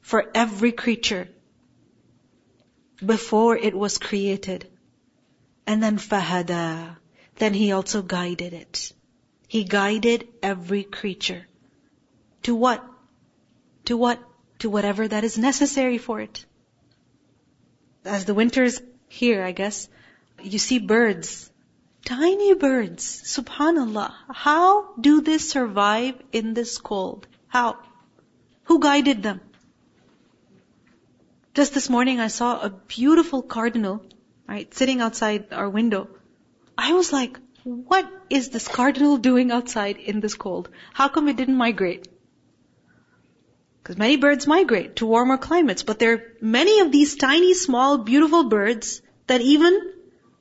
for 0.00 0.30
every 0.34 0.72
creature 0.72 1.28
before 3.05 3.57
it 3.57 3.75
was 3.75 3.97
created. 3.97 4.67
And 5.65 5.81
then 5.81 5.97
fahada, 5.97 6.97
then 7.35 7.53
he 7.53 7.71
also 7.71 8.01
guided 8.01 8.53
it. 8.53 8.91
He 9.47 9.63
guided 9.63 10.27
every 10.41 10.83
creature. 10.83 11.47
To 12.43 12.55
what? 12.55 12.83
To 13.85 13.97
what? 13.97 14.19
To 14.59 14.69
whatever 14.69 15.07
that 15.07 15.23
is 15.23 15.37
necessary 15.37 15.97
for 15.97 16.19
it. 16.19 16.45
As 18.05 18.25
the 18.25 18.33
winter's 18.33 18.81
here, 19.07 19.43
I 19.43 19.51
guess, 19.51 19.87
you 20.41 20.59
see 20.59 20.79
birds. 20.79 21.49
Tiny 22.05 22.53
birds. 22.53 23.05
Subhanallah. 23.05 24.13
How 24.29 24.93
do 24.95 25.21
they 25.21 25.37
survive 25.37 26.15
in 26.31 26.53
this 26.53 26.77
cold? 26.77 27.27
How? 27.47 27.77
Who 28.65 28.79
guided 28.79 29.23
them? 29.23 29.39
Just 31.53 31.75
this 31.75 31.87
morning 31.87 32.19
I 32.19 32.29
saw 32.29 32.61
a 32.61 32.69
beautiful 32.69 33.43
cardinal, 33.43 34.03
right, 34.47 34.73
sitting 34.73 35.01
outside 35.01 35.53
our 35.53 35.69
window. 35.69 36.07
I 36.75 36.93
was 36.93 37.13
like, 37.13 37.39
what 37.63 38.09
is 38.29 38.49
this 38.49 38.67
cardinal 38.67 39.17
doing 39.17 39.51
outside 39.51 39.97
in 39.97 40.19
this 40.19 40.33
cold? 40.33 40.69
How 40.93 41.09
come 41.09 41.27
it 41.27 41.37
didn't 41.37 41.55
migrate? 41.55 42.07
Because 43.77 43.97
many 43.97 44.15
birds 44.17 44.47
migrate 44.47 44.95
to 44.95 45.05
warmer 45.05 45.37
climates, 45.37 45.83
but 45.83 45.99
there 45.99 46.13
are 46.13 46.23
many 46.41 46.79
of 46.79 46.91
these 46.91 47.15
tiny, 47.15 47.53
small, 47.53 47.99
beautiful 47.99 48.45
birds 48.45 49.01
that 49.27 49.41
even 49.41 49.93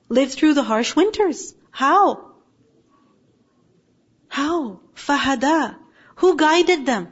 live 0.09 0.33
through 0.33 0.55
the 0.55 0.63
harsh 0.63 0.97
winters. 0.97 1.55
How? 1.71 2.31
How? 4.29 4.81
Fahada. 4.95 5.77
Who 6.17 6.37
guided 6.37 6.87
them? 6.87 7.09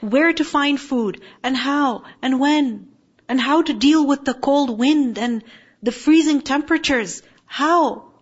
Where 0.00 0.32
to 0.32 0.44
find 0.44 0.80
food, 0.80 1.20
and 1.42 1.56
how, 1.56 2.04
and 2.22 2.38
when, 2.38 2.88
and 3.28 3.40
how 3.40 3.62
to 3.62 3.72
deal 3.72 4.06
with 4.06 4.24
the 4.24 4.34
cold 4.34 4.78
wind 4.78 5.18
and 5.18 5.44
the 5.82 5.92
freezing 5.92 6.40
temperatures. 6.40 7.22
How? 7.46 8.12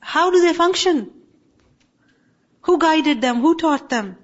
How 0.00 0.30
do 0.30 0.40
they 0.42 0.52
function? 0.52 1.10
Who 2.62 2.78
guided 2.78 3.20
them? 3.20 3.40
Who 3.40 3.56
taught 3.56 3.88
them? 3.88 4.16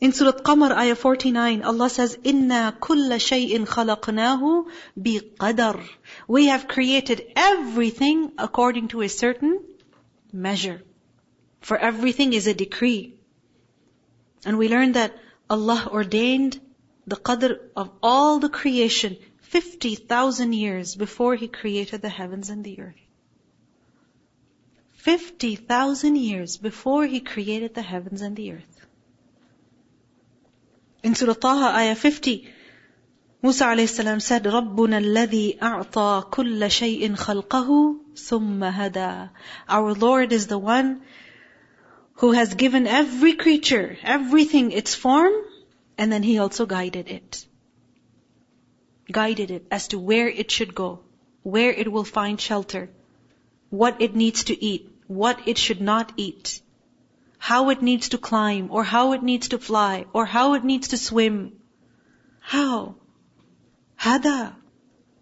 In 0.00 0.12
Surah 0.12 0.32
Qamar, 0.32 0.72
ayah 0.72 0.94
49, 0.94 1.62
Allah 1.62 1.90
says, 1.90 2.16
Inna 2.24 2.74
kulla 2.80 3.16
shay'in 3.16 3.66
khalaqnahu 3.66 4.66
biqadar. 4.98 5.86
We 6.26 6.46
have 6.46 6.68
created 6.68 7.26
everything 7.36 8.32
according 8.38 8.88
to 8.88 9.02
a 9.02 9.08
certain 9.08 9.60
measure. 10.32 10.82
For 11.60 11.76
everything 11.76 12.32
is 12.32 12.46
a 12.46 12.54
decree. 12.54 13.14
And 14.46 14.56
we 14.56 14.68
learned 14.68 14.94
that 14.94 15.14
Allah 15.50 15.88
ordained 15.92 16.58
the 17.09 17.15
qadr 17.15 17.59
of 17.75 17.91
all 18.01 18.39
the 18.39 18.49
creation 18.49 19.17
50,000 19.41 20.53
years 20.53 20.95
before 20.95 21.35
He 21.35 21.47
created 21.47 22.01
the 22.01 22.09
heavens 22.09 22.49
and 22.49 22.63
the 22.63 22.79
earth. 22.81 22.95
50,000 24.95 26.15
years 26.15 26.57
before 26.57 27.05
He 27.05 27.19
created 27.19 27.75
the 27.75 27.81
heavens 27.81 28.21
and 28.21 28.35
the 28.35 28.53
earth. 28.53 28.85
In 31.03 31.13
Surah 31.13 31.33
Taha, 31.33 31.77
ayah 31.77 31.95
50, 31.95 32.51
Musa 33.43 33.65
alayhi 33.65 34.21
said, 34.21 34.43
رَبُّنَا 34.43 34.97
الَّذِي 35.05 35.59
أَعْطَى 35.59 36.31
كُلَّ 36.31 36.59
شَيْءٍ 36.59 37.15
خَلْقَهُ 37.15 37.99
ثُمَّ 38.15 38.71
هَدَى 38.71 39.29
Our 39.69 39.93
Lord 39.93 40.33
is 40.33 40.47
the 40.47 40.57
one 40.57 41.03
who 42.15 42.31
has 42.31 42.55
given 42.55 42.87
every 42.87 43.33
creature, 43.33 43.97
everything 44.01 44.71
its 44.71 44.95
form, 44.95 45.33
and 46.00 46.12
then 46.12 46.24
He 46.28 46.38
also 46.38 46.66
guided 46.72 47.12
it. 47.18 47.44
Guided 49.20 49.52
it 49.58 49.66
as 49.78 49.86
to 49.88 50.00
where 50.10 50.28
it 50.28 50.50
should 50.50 50.74
go, 50.74 50.88
where 51.42 51.70
it 51.84 51.92
will 51.92 52.08
find 52.12 52.40
shelter, 52.48 52.82
what 53.82 54.02
it 54.08 54.16
needs 54.24 54.44
to 54.50 54.58
eat, 54.72 54.90
what 55.06 55.46
it 55.54 55.64
should 55.66 55.86
not 55.92 56.12
eat 56.28 56.60
how 57.40 57.70
it 57.70 57.80
needs 57.80 58.10
to 58.10 58.18
climb, 58.18 58.68
or 58.70 58.84
how 58.84 59.12
it 59.14 59.22
needs 59.22 59.48
to 59.48 59.58
fly, 59.58 60.04
or 60.12 60.26
how 60.26 60.52
it 60.54 60.62
needs 60.62 60.88
to 60.88 60.98
swim. 60.98 61.52
How? 62.40 62.96
Hada. 63.98 64.54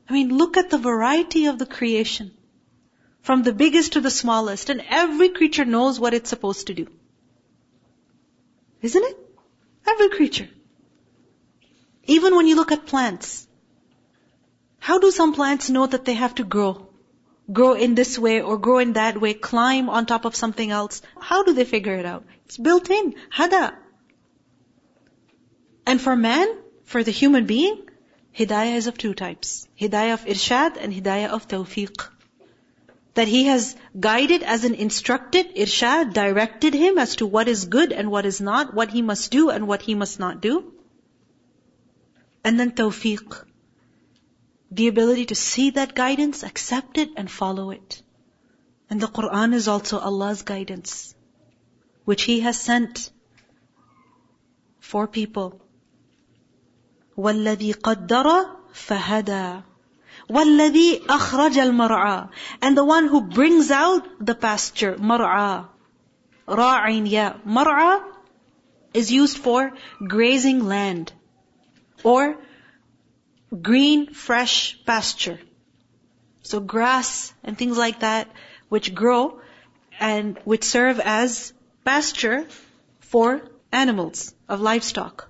I 0.09 0.13
mean, 0.13 0.37
look 0.37 0.57
at 0.57 0.69
the 0.69 0.79
variety 0.79 1.47
of 1.47 1.61
the 1.61 1.65
creation. 1.75 2.33
From 3.23 3.45
the 3.45 3.53
biggest 3.53 3.93
to 3.93 4.01
the 4.01 4.11
smallest, 4.11 4.69
and 4.69 4.83
every 4.89 5.29
creature 5.29 5.65
knows 5.65 6.01
what 6.01 6.13
it's 6.13 6.29
supposed 6.29 6.67
to 6.67 6.75
do. 6.75 6.89
Isn't 8.83 9.05
it? 9.05 9.17
Every 9.87 10.09
creature. 10.09 10.49
Even 12.17 12.35
when 12.35 12.49
you 12.49 12.57
look 12.57 12.73
at 12.73 12.87
plants, 12.87 13.47
how 14.81 14.99
do 14.99 15.11
some 15.13 15.35
plants 15.35 15.71
know 15.71 15.87
that 15.87 16.05
they 16.05 16.15
have 16.15 16.35
to 16.37 16.45
grow? 16.45 16.89
grow 17.51 17.73
in 17.73 17.95
this 17.95 18.19
way 18.19 18.41
or 18.43 18.59
grow 18.59 18.79
in 18.79 18.93
that 18.95 19.21
way, 19.21 19.35
climb 19.35 19.89
on 19.89 20.07
top 20.07 20.25
of 20.25 20.37
something 20.37 20.71
else. 20.71 21.03
How 21.19 21.43
do 21.45 21.55
they 21.55 21.65
figure 21.65 21.95
it 21.95 22.05
out? 22.05 22.25
It's 22.45 22.59
built 22.59 22.91
in. 22.91 23.15
Hada. 23.35 23.75
And 25.87 26.01
for 26.01 26.15
man, 26.15 26.49
for 26.85 27.03
the 27.03 27.11
human 27.11 27.47
being, 27.47 27.89
hidayah 28.37 28.77
is 28.77 28.87
of 28.87 28.99
two 28.99 29.15
types. 29.15 29.67
Hidayah 29.81 30.15
of 30.15 30.25
irshad 30.27 30.77
and 30.77 30.93
hidayah 30.93 31.29
of 31.29 31.49
tawfiq. 31.49 32.09
That 33.15 33.29
he 33.29 33.45
has 33.45 33.75
guided 33.99 34.43
as 34.43 34.65
an 34.65 34.75
instructed, 34.75 35.57
irshad, 35.57 36.13
directed 36.13 36.75
him 36.75 36.99
as 36.99 37.17
to 37.17 37.27
what 37.27 37.49
is 37.49 37.65
good 37.65 37.93
and 37.93 38.11
what 38.11 38.27
is 38.27 38.41
not, 38.41 38.75
what 38.75 38.91
he 38.91 39.01
must 39.03 39.31
do 39.31 39.49
and 39.49 39.67
what 39.67 39.83
he 39.83 39.95
must 39.95 40.21
not 40.21 40.43
do. 40.43 40.73
And 42.44 42.60
then 42.60 42.72
tawfiq 42.72 43.46
the 44.72 44.88
ability 44.88 45.26
to 45.28 45.36
see 45.36 45.70
that 45.72 45.94
guidance, 45.94 46.44
accept 46.44 46.98
it, 46.98 47.10
and 47.16 47.30
follow 47.30 47.70
it. 47.72 48.02
And 48.90 49.00
the 49.00 49.08
Quran 49.08 49.54
is 49.54 49.68
also 49.68 50.00
Allah's 50.00 50.42
guidance, 50.42 51.14
which 52.06 52.24
He 52.24 52.40
has 52.40 52.60
sent 52.60 53.12
for 54.80 55.08
people. 55.08 55.62
وَالَّذِي 57.18 57.76
قَدَّرَ 57.76 58.50
فَهَدَى 58.74 59.64
وَالَّذِي 60.30 61.06
أَخْرَجَ 61.06 61.56
الْمَرْعَى 61.68 62.30
And 62.62 62.78
the 62.78 62.86
one 62.86 63.08
who 63.08 63.22
brings 63.22 63.70
out 63.72 64.26
the 64.26 64.36
pasture, 64.36 64.96
mar'a. 64.98 65.68
Ra'in 66.48 67.10
ya. 67.10 67.34
Mar'a 67.46 68.04
is 68.94 69.12
used 69.12 69.38
for 69.38 69.74
grazing 70.08 70.66
land. 70.66 71.14
Or 72.04 72.38
green, 73.62 74.14
fresh 74.14 74.80
pasture. 74.86 75.40
So 76.42 76.60
grass 76.60 77.34
and 77.44 77.58
things 77.58 77.78
like 77.78 78.02
that, 78.02 78.30
which 78.70 78.94
grow 78.94 79.40
and 80.00 80.40
which 80.44 80.64
serve 80.64 81.00
as 81.00 81.54
pasture 81.86 82.46
for 83.00 83.42
animals 83.72 84.34
of 84.50 84.62
livestock. 84.62 85.30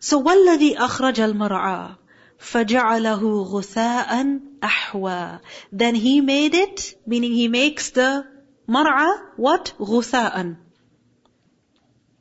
So 0.00 0.22
وَالَّذِي 0.22 0.76
أَخْرَجَ 0.76 1.18
الْمَرْعَى 1.32 1.96
فَجَعَلَهُ 2.38 3.22
غُثَاءً 3.50 4.40
أَحْوَى 4.60 5.40
Then 5.72 5.94
he 5.94 6.20
made 6.20 6.54
it, 6.54 6.98
meaning 7.06 7.32
he 7.32 7.48
makes 7.48 7.90
the 7.90 8.26
mar'a, 8.68 9.32
what? 9.36 9.72
غُثَاءً. 9.78 10.56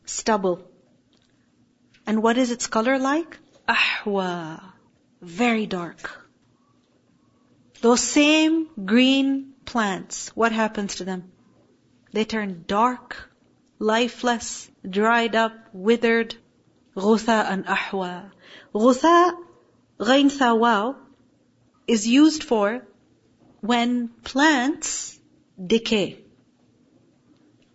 Stubble. 0.05 0.63
And 2.10 2.24
what 2.24 2.38
is 2.38 2.50
its 2.50 2.66
color 2.66 2.98
like? 2.98 3.38
Ahwa. 3.68 4.60
Very 5.22 5.66
dark. 5.66 6.10
Those 7.82 8.00
same 8.00 8.66
green 8.84 9.52
plants, 9.64 10.30
what 10.34 10.50
happens 10.50 10.96
to 10.96 11.04
them? 11.04 11.30
They 12.12 12.24
turn 12.24 12.64
dark, 12.66 13.16
lifeless, 13.78 14.68
dried 14.96 15.36
up, 15.36 15.52
withered. 15.72 16.34
Ghutha 16.96 17.44
and 17.48 17.64
ahwa. 17.66 18.32
Ghutha, 18.74 19.30
ghain 20.00 20.30
thawaw, 20.38 20.96
is 21.86 22.08
used 22.08 22.42
for 22.42 22.84
when 23.60 24.08
plants 24.24 25.16
decay. 25.76 26.18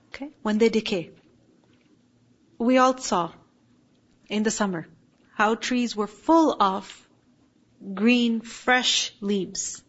Okay? 0.09 0.29
When 0.41 0.57
they 0.57 0.67
decay. 0.67 1.11
We 2.57 2.77
all 2.79 2.97
saw 2.97 3.31
in 4.29 4.43
the 4.43 4.51
summer 4.51 4.87
how 5.35 5.53
trees 5.53 5.95
were 5.95 6.07
full 6.07 6.55
of 6.61 7.07
green, 7.93 8.39
fresh 8.39 9.13
leaves. 9.19 9.83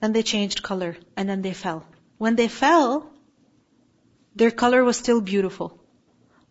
Then 0.00 0.12
they 0.12 0.24
changed 0.24 0.64
color 0.64 0.96
and 1.16 1.28
then 1.28 1.42
they 1.42 1.52
fell. 1.52 1.86
When 2.18 2.34
they 2.34 2.48
fell, 2.48 3.08
their 4.34 4.50
color 4.50 4.82
was 4.82 4.96
still 4.96 5.20
beautiful. 5.20 5.78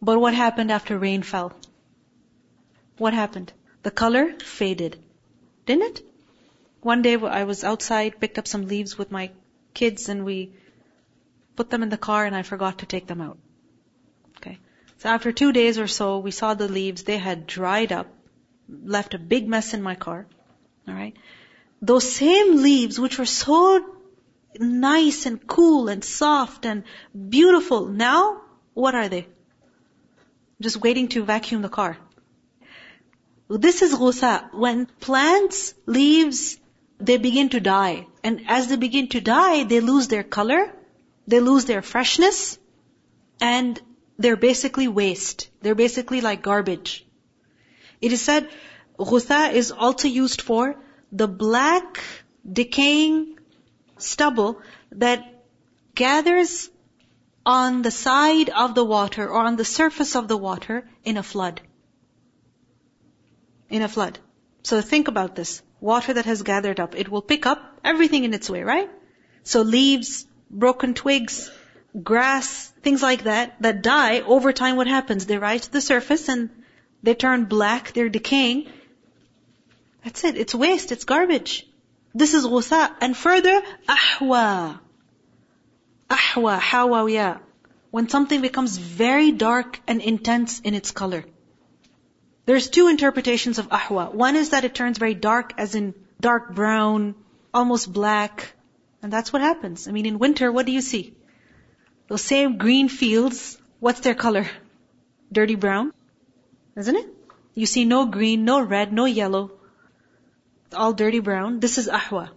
But 0.01 0.19
what 0.19 0.34
happened 0.34 0.71
after 0.71 0.97
rain 0.97 1.21
fell? 1.21 1.51
What 2.97 3.13
happened? 3.13 3.51
The 3.84 3.91
color 3.91 4.32
faded. 4.39 4.97
Didn't 5.65 5.84
it? 5.84 6.01
One 6.82 7.01
day 7.01 7.15
I 7.17 7.43
was 7.43 7.65
outside, 7.65 8.21
picked 8.21 8.38
up 8.38 8.47
some 8.47 8.67
leaves 8.67 8.97
with 8.97 9.12
my 9.12 9.32
kids 9.73 10.08
and 10.08 10.23
we 10.23 10.54
put 11.58 11.69
them 11.69 11.84
in 11.84 11.89
the 11.89 11.97
car 11.97 12.25
and 12.25 12.36
I 12.36 12.43
forgot 12.43 12.80
to 12.80 12.86
take 12.86 13.06
them 13.06 13.19
out. 13.19 13.38
So 15.06 15.12
after 15.12 15.32
two 15.32 15.52
days 15.54 15.78
or 15.78 15.86
so, 15.86 16.18
we 16.18 16.32
saw 16.32 16.56
the 16.56 16.68
leaves. 16.68 17.04
They 17.04 17.20
had 17.20 17.46
dried 17.46 17.91
up, 17.91 18.08
left 18.68 19.13
a 19.13 19.20
big 19.20 19.48
mess 19.48 19.76
in 19.76 19.84
my 19.84 19.94
car. 19.94 20.26
Alright? 20.89 21.15
Those 21.80 22.12
same 22.12 22.56
leaves, 22.63 23.00
which 23.00 23.20
were 23.20 23.28
so 23.28 23.86
nice 24.58 25.28
and 25.28 25.46
cool 25.46 25.89
and 25.89 26.04
soft 26.04 26.65
and 26.65 26.86
beautiful, 27.30 27.86
now, 27.86 28.41
what 28.74 28.96
are 28.96 29.08
they? 29.08 29.28
Just 30.60 30.78
waiting 30.78 31.08
to 31.10 31.24
vacuum 31.24 31.62
the 31.62 31.70
car. 31.70 31.98
This 33.48 33.84
is 33.84 33.94
ghusa. 33.94 34.52
When 34.56 34.88
plants, 34.88 35.76
leaves, 35.86 36.58
they 36.98 37.18
begin 37.18 37.50
to 37.50 37.60
die. 37.60 38.08
And 38.24 38.46
as 38.48 38.70
they 38.70 38.78
begin 38.78 39.10
to 39.10 39.22
die, 39.22 39.65
they 39.65 39.82
lose 39.82 40.08
their 40.08 40.24
color, 40.24 40.74
they 41.28 41.41
lose 41.41 41.65
their 41.65 41.84
freshness, 41.84 42.58
and 43.39 43.80
they're 44.17 44.38
basically 44.38 44.88
waste. 44.88 45.49
They're 45.62 45.75
basically 45.75 46.21
like 46.21 46.41
garbage. 46.41 47.06
It 48.01 48.12
is 48.12 48.21
said, 48.21 48.49
ghutha 48.97 49.54
is 49.54 49.71
also 49.71 50.08
used 50.08 50.41
for 50.41 50.75
the 51.12 51.28
black, 51.28 52.04
decaying 52.60 53.38
stubble 53.97 54.62
that 54.91 55.43
gathers 55.93 56.69
on 57.45 57.82
the 57.84 57.91
side 57.91 58.49
of 58.49 58.75
the 58.75 58.84
water 58.84 59.28
or 59.28 59.39
on 59.39 59.56
the 59.56 59.65
surface 59.65 60.15
of 60.15 60.28
the 60.28 60.38
water 60.38 60.88
in 61.04 61.17
a 61.17 61.23
flood. 61.23 61.62
In 63.69 63.82
a 63.82 63.88
flood. 63.88 64.19
So 64.63 64.82
think 64.82 65.08
about 65.08 65.36
this. 65.36 65.62
Water 65.80 66.13
that 66.13 66.25
has 66.25 66.41
gathered 66.41 66.80
up, 66.80 66.95
it 66.95 67.10
will 67.10 67.21
pick 67.21 67.45
up 67.45 67.80
everything 67.84 68.23
in 68.23 68.34
its 68.34 68.49
way, 68.49 68.63
right? 68.63 68.89
So 69.43 69.62
leaves, 69.62 70.25
broken 70.49 70.93
twigs, 70.93 71.51
grass, 72.04 72.68
things 72.82 73.02
like 73.02 73.24
that, 73.24 73.62
that 73.62 73.82
die, 73.82 74.22
over 74.22 74.52
time 74.52 74.76
what 74.76 74.88
happens? 74.88 75.26
They 75.26 75.38
rise 75.38 75.62
to 75.62 75.72
the 75.72 75.82
surface 75.82 76.28
and 76.30 76.50
they 77.04 77.16
turn 77.16 77.46
black, 77.46 77.94
they're 77.94 78.10
decaying. 78.10 78.68
That's 80.04 80.24
it. 80.24 80.38
It's 80.38 80.54
waste, 80.54 80.92
it's 80.92 81.06
garbage. 81.06 81.68
This 82.14 82.34
is 82.34 82.46
ghusa. 82.46 82.92
And 83.02 83.16
further, 83.18 83.62
ahwa. 83.88 84.80
Ahwa, 86.10 86.60
hawawiya. 86.60 87.40
When 87.92 88.10
something 88.10 88.42
becomes 88.42 88.78
very 88.78 89.32
dark 89.32 89.80
and 89.88 90.02
intense 90.02 90.60
in 90.60 90.74
its 90.74 90.92
color. 90.92 91.26
There's 92.46 92.70
two 92.70 92.88
interpretations 92.88 93.58
of 93.58 93.70
ahwa. 93.70 94.14
One 94.14 94.36
is 94.36 94.52
that 94.52 94.66
it 94.66 94.76
turns 94.76 94.98
very 94.98 95.16
dark, 95.16 95.54
as 95.58 95.74
in 95.76 95.96
dark 96.20 96.54
brown, 96.54 97.16
almost 97.54 97.92
black. 97.92 98.54
And 99.02 99.12
that's 99.12 99.34
what 99.34 99.42
happens. 99.42 99.88
I 99.88 99.92
mean, 99.92 100.06
in 100.06 100.20
winter, 100.20 100.52
what 100.52 100.66
do 100.66 100.72
you 100.72 100.82
see? 100.82 101.14
Those 102.08 102.22
same 102.22 102.58
green 102.58 102.88
fields, 102.88 103.58
what's 103.80 104.02
their 104.02 104.15
color? 104.15 104.48
Dirty 105.32 105.56
brown, 105.56 105.91
isn't 106.78 106.96
it? 106.96 107.08
You 107.56 107.65
see 107.65 107.86
no 107.86 108.06
green, 108.06 108.46
no 108.46 108.62
red, 108.62 108.94
no 108.94 109.06
yellow. 109.06 109.52
All 110.74 110.94
dirty 110.94 111.20
brown. 111.20 111.60
This 111.60 111.78
is 111.78 111.88
ahwa. 111.88 112.30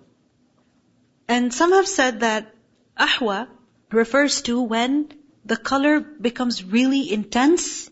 And 1.27 1.53
some 1.53 1.73
have 1.73 1.89
said 1.89 2.21
that 2.21 2.55
ahwa 2.99 3.49
refers 3.91 4.43
to 4.43 4.63
when 4.63 5.13
the 5.45 5.57
color 5.57 6.01
becomes 6.01 6.65
really 6.65 7.13
intense. 7.13 7.91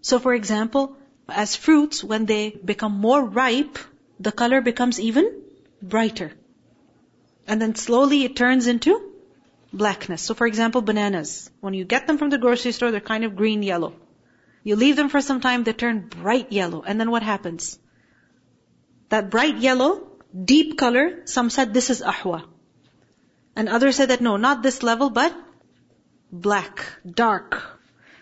So 0.00 0.18
for 0.18 0.32
example, 0.34 0.96
as 1.28 1.56
fruits, 1.56 2.02
when 2.02 2.24
they 2.26 2.50
become 2.50 2.92
more 2.92 3.22
ripe, 3.22 3.78
the 4.20 4.32
color 4.32 4.60
becomes 4.60 4.98
even 5.00 5.42
brighter. 5.82 6.32
And 7.46 7.60
then 7.60 7.74
slowly 7.74 8.24
it 8.24 8.36
turns 8.36 8.66
into 8.66 9.07
blackness. 9.71 10.21
So 10.21 10.33
for 10.33 10.47
example, 10.47 10.81
bananas. 10.81 11.49
When 11.59 11.73
you 11.73 11.85
get 11.85 12.07
them 12.07 12.17
from 12.17 12.29
the 12.29 12.37
grocery 12.37 12.71
store, 12.71 12.91
they're 12.91 13.01
kind 13.01 13.23
of 13.23 13.35
green 13.35 13.63
yellow. 13.63 13.93
You 14.63 14.75
leave 14.75 14.95
them 14.95 15.09
for 15.09 15.21
some 15.21 15.41
time, 15.41 15.63
they 15.63 15.73
turn 15.73 16.07
bright 16.07 16.51
yellow. 16.51 16.83
And 16.83 16.99
then 16.99 17.11
what 17.11 17.23
happens? 17.23 17.77
That 19.09 19.29
bright 19.29 19.57
yellow, 19.57 20.07
deep 20.53 20.77
color, 20.77 21.25
some 21.25 21.49
said 21.49 21.73
this 21.73 21.89
is 21.89 22.01
ahwa. 22.01 22.45
And 23.55 23.69
others 23.69 23.97
said 23.97 24.09
that 24.09 24.21
no, 24.21 24.37
not 24.37 24.63
this 24.63 24.81
level, 24.81 25.09
but 25.09 25.35
black, 26.31 26.85
dark. 27.05 27.61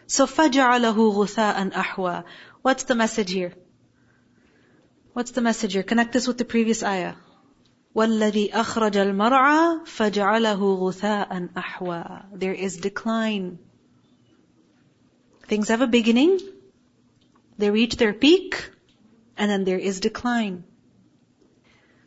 So 0.08 0.26
فَجَعَلَهُ 0.26 0.96
غُثَاءً 0.96 1.72
أَحْوَى 1.72 2.24
What's 2.62 2.84
the 2.84 2.96
message 2.96 3.32
here? 3.32 3.54
What's 5.14 5.32
the 5.32 5.42
message 5.42 5.74
here? 5.74 5.84
Connect 5.84 6.12
this 6.12 6.28
with 6.28 6.38
the 6.38 6.46
previous 6.46 6.84
ayah. 6.84 7.14
وَالَّذِي 7.96 8.52
أَخْرَجَ 8.54 8.98
الْمَرْعَى 8.98 9.86
فَجَعَلَهُ 9.86 10.60
غُثَاءً 10.80 11.54
أَحْوَى 11.54 12.40
There 12.40 12.54
is 12.54 12.78
decline. 12.78 13.60
Things 15.48 15.68
have 15.68 15.82
a 15.82 15.88
beginning, 15.88 16.40
they 17.58 17.70
reach 17.70 17.98
their 17.98 18.14
peak, 18.14 18.70
and 19.38 19.52
then 19.52 19.66
there 19.66 19.78
is 19.78 20.00
decline. 20.00 20.64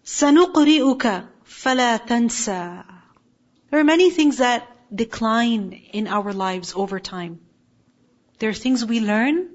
سَنُقْرِئُكَ 0.04 1.28
فَلَا 1.44 2.06
تَنْسَى 2.06 2.84
There 3.70 3.80
are 3.80 3.84
many 3.84 4.10
things 4.10 4.38
that 4.38 4.66
decline 4.94 5.72
in 5.92 6.06
our 6.08 6.32
lives 6.32 6.72
over 6.74 7.00
time. 7.00 7.40
There 8.38 8.50
are 8.50 8.54
things 8.54 8.84
we 8.84 9.00
learn, 9.00 9.48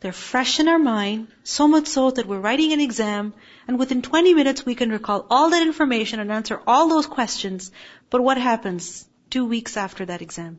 they're 0.00 0.12
fresh 0.12 0.60
in 0.60 0.68
our 0.68 0.78
mind, 0.78 1.28
so 1.44 1.68
much 1.68 1.86
so 1.86 2.10
that 2.10 2.26
we're 2.26 2.40
writing 2.40 2.72
an 2.72 2.80
exam, 2.80 3.34
and 3.68 3.78
within 3.78 4.00
20 4.00 4.32
minutes 4.34 4.64
we 4.64 4.74
can 4.74 4.90
recall 4.90 5.26
all 5.28 5.50
that 5.50 5.66
information 5.66 6.20
and 6.20 6.32
answer 6.32 6.60
all 6.66 6.88
those 6.88 7.06
questions. 7.06 7.70
But 8.08 8.22
what 8.22 8.38
happens 8.38 9.06
two 9.28 9.44
weeks 9.44 9.76
after 9.76 10.06
that 10.06 10.22
exam? 10.22 10.58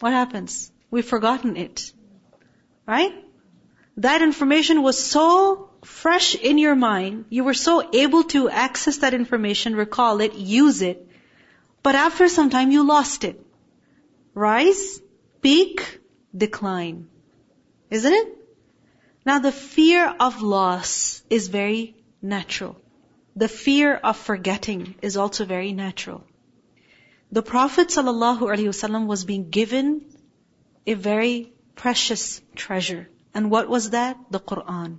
What 0.00 0.12
happens? 0.12 0.72
We've 0.90 1.04
forgotten 1.04 1.56
it. 1.56 1.92
Right? 2.86 3.12
That 3.98 4.22
information 4.22 4.82
was 4.82 5.02
so 5.02 5.70
fresh 5.84 6.34
in 6.34 6.58
your 6.58 6.74
mind, 6.74 7.26
you 7.30 7.44
were 7.44 7.54
so 7.54 7.88
able 7.94 8.24
to 8.24 8.48
access 8.48 8.98
that 8.98 9.14
information, 9.14 9.76
recall 9.76 10.20
it, 10.20 10.34
use 10.34 10.82
it, 10.82 11.06
but 11.82 11.94
after 11.94 12.28
some 12.28 12.50
time 12.50 12.72
you 12.72 12.86
lost 12.86 13.24
it. 13.24 13.40
Rise, 14.34 15.00
peak, 15.40 16.00
decline. 16.36 17.08
Isn't 17.90 18.12
it? 18.12 18.38
Now 19.24 19.38
the 19.38 19.52
fear 19.52 20.14
of 20.20 20.42
loss 20.42 21.22
is 21.30 21.48
very 21.48 21.96
natural. 22.22 22.76
The 23.36 23.48
fear 23.48 23.94
of 23.94 24.16
forgetting 24.16 24.94
is 25.02 25.16
also 25.16 25.44
very 25.44 25.72
natural. 25.72 26.24
The 27.30 27.42
Prophet 27.42 27.88
ﷺ 27.88 29.06
was 29.06 29.24
being 29.24 29.50
given 29.50 30.04
a 30.86 30.94
very 30.94 31.52
precious 31.76 32.40
treasure. 32.54 33.08
And 33.34 33.50
what 33.50 33.68
was 33.68 33.90
that? 33.90 34.16
The 34.30 34.40
Quran. 34.40 34.98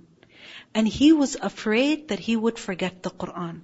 And 0.74 0.86
he 0.86 1.12
was 1.12 1.34
afraid 1.34 2.08
that 2.08 2.20
he 2.20 2.36
would 2.36 2.58
forget 2.58 3.02
the 3.02 3.10
Quran. 3.10 3.62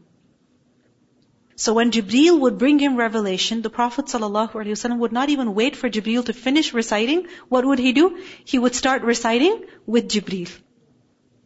So 1.58 1.72
when 1.72 1.90
Jibreel 1.90 2.38
would 2.40 2.58
bring 2.58 2.78
him 2.78 2.96
revelation, 2.96 3.62
the 3.62 3.70
Prophet 3.70 4.06
ﷺ 4.06 4.98
would 4.98 5.12
not 5.12 5.30
even 5.30 5.54
wait 5.54 5.74
for 5.74 5.88
Jibreel 5.88 6.26
to 6.26 6.34
finish 6.34 6.74
reciting. 6.74 7.28
What 7.48 7.64
would 7.64 7.78
he 7.78 7.92
do? 7.92 8.22
He 8.44 8.58
would 8.58 8.74
start 8.74 9.02
reciting 9.02 9.64
with 9.86 10.08
Jibreel. 10.08 10.50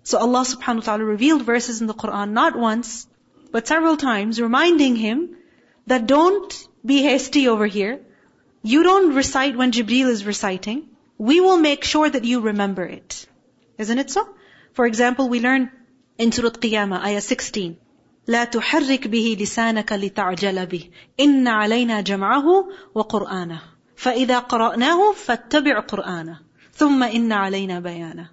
So 0.03 0.19
Allah 0.19 0.41
subhanahu 0.41 0.83
wa 0.83 0.89
ta'ala 0.89 1.05
revealed 1.05 1.43
verses 1.43 1.81
in 1.81 1.87
the 1.87 1.95
Quran 1.95 2.33
not 2.33 2.57
once, 2.57 3.07
but 3.53 3.69
several 3.69 3.97
times, 3.97 4.41
reminding 4.41 4.97
him 4.97 5.37
that 5.87 6.09
don't 6.09 6.57
be 6.85 7.03
hasty 7.03 7.47
over 7.47 7.67
here. 7.67 8.01
You 8.63 8.83
don't 8.83 9.15
recite 9.15 9.57
when 9.57 9.71
Jibreel 9.71 10.09
is 10.09 10.25
reciting. 10.27 10.89
We 11.19 11.41
will 11.41 11.59
make 11.59 11.85
sure 11.85 12.11
that 12.11 12.25
you 12.25 12.41
remember 12.41 12.85
it. 12.85 13.27
Isn't 13.79 13.99
it 13.99 14.11
so? 14.11 14.29
For 14.73 14.87
example, 14.87 15.29
we 15.29 15.41
learn 15.41 15.71
in 16.19 16.33
Surah 16.33 16.51
Qiyamah, 16.51 17.01
ayah 17.01 17.21
16. 17.21 17.77
لا 18.31 18.45
تحرك 18.45 19.09
به 19.09 19.37
لسانك 19.41 19.93
لتعجل 19.93 20.67
به 20.67 20.91
إن 21.21 21.49
علينا 21.49 22.01
جمعه 22.01 22.69
وقرآنه 22.95 23.63
فإذا 23.97 24.39
قرأناه 24.39 25.13
فاتبع 25.13 25.81
قرآنه 25.81 26.41
ثم 26.73 27.03
إن 27.03 27.33
علينا 27.33 27.81
بيانه 27.81 28.31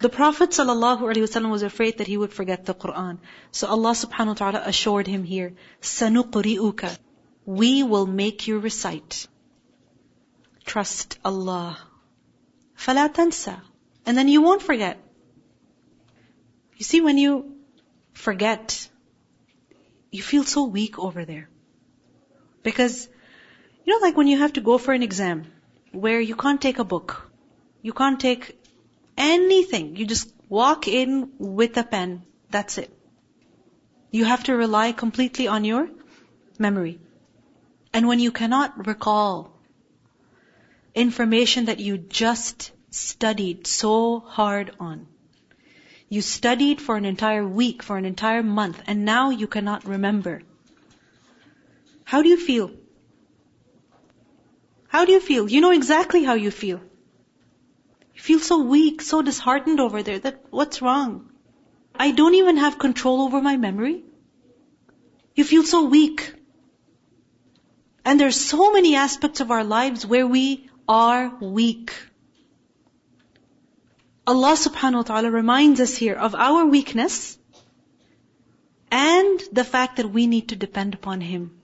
The 0.00 0.08
Prophet 0.08 0.50
ﷺ 0.50 1.48
was 1.50 1.62
afraid 1.62 1.98
that 1.98 2.08
he 2.08 2.16
would 2.16 2.32
forget 2.32 2.64
the 2.64 2.74
Quran. 2.74 3.18
So 3.52 3.68
Allah 3.68 3.92
subhanahu 3.92 4.34
wa 4.34 4.40
ta'ala 4.40 4.62
assured 4.66 5.06
him 5.06 5.22
here, 5.22 5.54
سَنُقْرِئُكَ 5.80 6.98
We 7.46 7.84
will 7.84 8.06
make 8.06 8.48
you 8.48 8.58
recite. 8.58 9.28
Trust 10.64 11.20
Allah. 11.24 11.78
فَلَا 12.76 13.14
تَنْسَى 13.14 13.60
And 14.06 14.18
then 14.18 14.26
you 14.26 14.42
won't 14.42 14.62
forget. 14.62 14.98
You 16.78 16.84
see, 16.84 17.00
when 17.00 17.16
you 17.16 17.61
forget, 18.12 18.88
you 20.10 20.22
feel 20.22 20.44
so 20.44 20.64
weak 20.64 20.98
over 20.98 21.24
there. 21.24 21.48
Because, 22.62 23.08
you 23.84 23.92
know, 23.92 24.06
like 24.06 24.16
when 24.16 24.26
you 24.26 24.38
have 24.38 24.54
to 24.54 24.60
go 24.60 24.78
for 24.78 24.92
an 24.92 25.02
exam 25.02 25.46
where 25.92 26.20
you 26.20 26.36
can't 26.36 26.60
take 26.60 26.78
a 26.78 26.84
book, 26.84 27.30
you 27.82 27.92
can't 27.92 28.20
take 28.20 28.58
anything, 29.16 29.96
you 29.96 30.06
just 30.06 30.32
walk 30.48 30.86
in 30.86 31.32
with 31.38 31.76
a 31.76 31.84
pen, 31.84 32.22
that's 32.50 32.78
it. 32.78 32.90
You 34.10 34.24
have 34.26 34.44
to 34.44 34.54
rely 34.54 34.92
completely 34.92 35.48
on 35.48 35.64
your 35.64 35.88
memory. 36.58 37.00
And 37.92 38.06
when 38.06 38.20
you 38.20 38.30
cannot 38.30 38.86
recall 38.86 39.58
information 40.94 41.66
that 41.66 41.80
you 41.80 41.98
just 41.98 42.70
studied 42.90 43.66
so 43.66 44.20
hard 44.20 44.72
on, 44.78 45.06
you 46.12 46.20
studied 46.20 46.78
for 46.78 46.96
an 46.96 47.06
entire 47.06 47.46
week, 47.48 47.82
for 47.82 47.96
an 47.96 48.04
entire 48.04 48.42
month, 48.42 48.82
and 48.86 49.06
now 49.06 49.30
you 49.30 49.46
cannot 49.46 49.86
remember. 49.86 50.42
How 52.04 52.20
do 52.20 52.28
you 52.28 52.36
feel? 52.36 52.70
How 54.88 55.06
do 55.06 55.12
you 55.12 55.20
feel? 55.20 55.48
You 55.48 55.62
know 55.62 55.70
exactly 55.70 56.22
how 56.22 56.34
you 56.34 56.50
feel. 56.50 56.82
You 58.14 58.20
feel 58.26 58.40
so 58.40 58.58
weak, 58.58 59.00
so 59.00 59.22
disheartened 59.22 59.80
over 59.80 60.02
there 60.02 60.18
that 60.18 60.44
what's 60.50 60.82
wrong? 60.82 61.30
I 61.94 62.10
don't 62.10 62.34
even 62.34 62.58
have 62.58 62.78
control 62.78 63.22
over 63.22 63.40
my 63.40 63.56
memory. 63.56 64.04
You 65.34 65.44
feel 65.44 65.62
so 65.62 65.84
weak. 65.84 66.34
And 68.04 68.20
there's 68.20 68.38
so 68.38 68.70
many 68.70 68.96
aspects 68.96 69.40
of 69.40 69.50
our 69.50 69.64
lives 69.64 70.04
where 70.04 70.26
we 70.26 70.68
are 70.86 71.34
weak. 71.40 71.94
Allah 74.24 74.52
subhanahu 74.52 75.00
wa 75.02 75.02
ta'ala 75.02 75.30
reminds 75.30 75.80
us 75.80 75.96
here 75.96 76.14
of 76.14 76.34
our 76.34 76.64
weakness 76.64 77.36
and 78.90 79.40
the 79.50 79.64
fact 79.64 79.96
that 79.96 80.10
we 80.10 80.26
need 80.28 80.48
to 80.50 80.56
depend 80.56 80.94
upon 80.94 81.20
Him. 81.20 81.60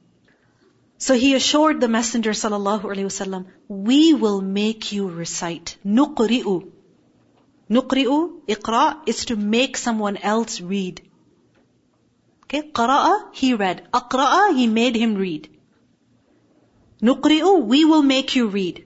So 0.99 1.15
He 1.15 1.35
assured 1.35 1.81
the 1.81 1.89
Messenger 1.89 2.31
sallallahu 2.31 2.83
alaihi 2.83 3.11
wasallam, 3.11 3.47
we 3.69 4.15
will 4.15 4.41
make 4.41 4.91
you 4.91 5.09
recite. 5.09 5.77
Nuqri'u. 5.87 6.69
Nuqri'u, 7.71 8.41
iqra, 8.49 8.97
is 9.07 9.27
to 9.27 9.37
make 9.37 9.77
someone 9.77 10.17
else 10.17 10.61
read. 10.61 11.03
Okay, 12.45 12.63
qara'a, 12.63 13.35
he 13.35 13.55
read. 13.55 13.87
Aqra'a, 13.93 14.57
he 14.57 14.67
made 14.67 14.97
him 14.97 15.15
read. 15.15 15.49
Nuqri'u, 17.01 17.65
we 17.65 17.85
will 17.85 18.03
make 18.03 18.35
you 18.35 18.49
read. 18.49 18.85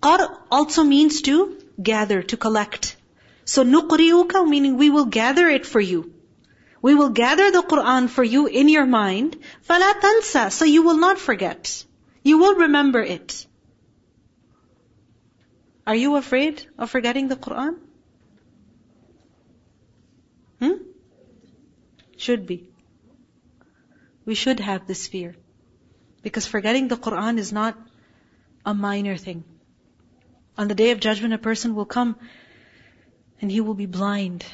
Qar 0.00 0.38
also 0.50 0.82
means 0.82 1.20
to 1.22 1.59
gather, 1.81 2.21
to 2.23 2.37
collect. 2.37 2.95
So 3.45 3.63
nuqri'uka 3.63 4.47
meaning 4.47 4.77
we 4.77 4.89
will 4.89 5.05
gather 5.05 5.47
it 5.47 5.65
for 5.65 5.79
you. 5.79 6.13
We 6.81 6.93
will 6.95 7.09
gather 7.09 7.49
the 7.51 7.63
Quran 7.63 8.09
for 8.09 8.23
you 8.23 8.45
in 8.47 8.69
your 8.69 8.85
mind. 8.85 9.37
فَلَا 9.67 9.93
تَنْسَى 10.01 10.51
So 10.51 10.65
you 10.65 10.83
will 10.83 10.97
not 10.97 11.17
forget. 11.17 11.83
You 12.23 12.37
will 12.37 12.55
remember 12.55 13.01
it. 13.01 13.45
Are 15.87 15.95
you 15.95 16.15
afraid 16.15 16.65
of 16.77 16.89
forgetting 16.89 17.27
the 17.27 17.35
Quran? 17.35 17.75
Hmm? 20.59 20.77
Should 22.17 22.47
be. 22.47 22.67
We 24.25 24.35
should 24.35 24.59
have 24.59 24.87
this 24.87 25.07
fear. 25.07 25.35
Because 26.23 26.47
forgetting 26.47 26.87
the 26.87 26.97
Quran 26.97 27.37
is 27.37 27.51
not 27.53 27.77
a 28.65 28.73
minor 28.73 29.15
thing. 29.15 29.43
On 30.59 30.67
the 30.67 30.75
day 30.75 30.91
of 30.91 30.99
judgment, 30.99 31.33
a 31.33 31.37
person 31.37 31.75
will 31.75 31.85
come 31.85 32.15
and 33.41 33.51
he 33.51 33.61
will 33.61 33.73
be 33.73 33.85
blind. 33.85 34.45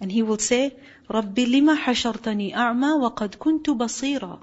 And 0.00 0.10
he 0.10 0.22
will 0.22 0.38
say, 0.38 0.76
رَبِّ 1.08 1.34
لِمَ 1.34 1.76
حَشَرْتَنِي 1.76 2.54
أَعْمَى 2.54 3.00
وَقَدْ 3.00 3.36
كُنْتُ 3.36 3.64
بَصِيرًا 3.78 4.40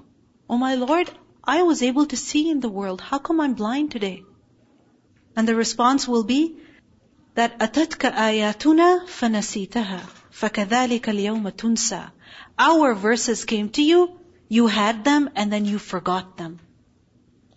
Oh 0.48 0.56
my 0.56 0.74
Lord, 0.74 1.10
I 1.44 1.62
was 1.62 1.82
able 1.82 2.06
to 2.06 2.16
see 2.16 2.50
in 2.50 2.60
the 2.60 2.68
world. 2.68 3.00
How 3.00 3.18
come 3.18 3.40
I'm 3.40 3.54
blind 3.54 3.90
today? 3.90 4.22
And 5.36 5.46
the 5.46 5.54
response 5.54 6.08
will 6.08 6.24
be 6.24 6.56
that 7.34 7.58
أَتَتْكَ 7.58 8.12
آيَاتُنَا 8.12 9.06
فَنَسِيتَهَا 9.06 10.00
فَكَذَلِكَ 10.32 11.02
الْيَوْمَ 11.02 11.50
تُنْسَى 11.52 12.10
Our 12.58 12.94
verses 12.94 13.44
came 13.44 13.68
to 13.70 13.82
you, 13.82 14.18
you 14.48 14.66
had 14.66 15.04
them, 15.04 15.30
and 15.36 15.52
then 15.52 15.64
you 15.64 15.78
forgot 15.78 16.36
them. 16.36 16.60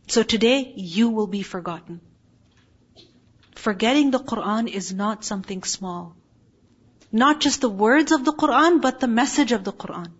So 0.07 0.23
today, 0.23 0.73
you 0.75 1.09
will 1.09 1.27
be 1.27 1.41
forgotten. 1.41 2.01
Forgetting 3.62 4.12
the 4.12 4.20
Quran 4.20 4.68
is 4.80 4.92
not 4.94 5.24
something 5.24 5.64
small. 5.64 6.14
Not 7.10 7.40
just 7.40 7.60
the 7.60 7.68
words 7.68 8.12
of 8.12 8.24
the 8.24 8.32
Quran, 8.32 8.80
but 8.80 9.00
the 9.00 9.08
message 9.08 9.50
of 9.52 9.64
the 9.64 9.72
Quran. 9.72 10.12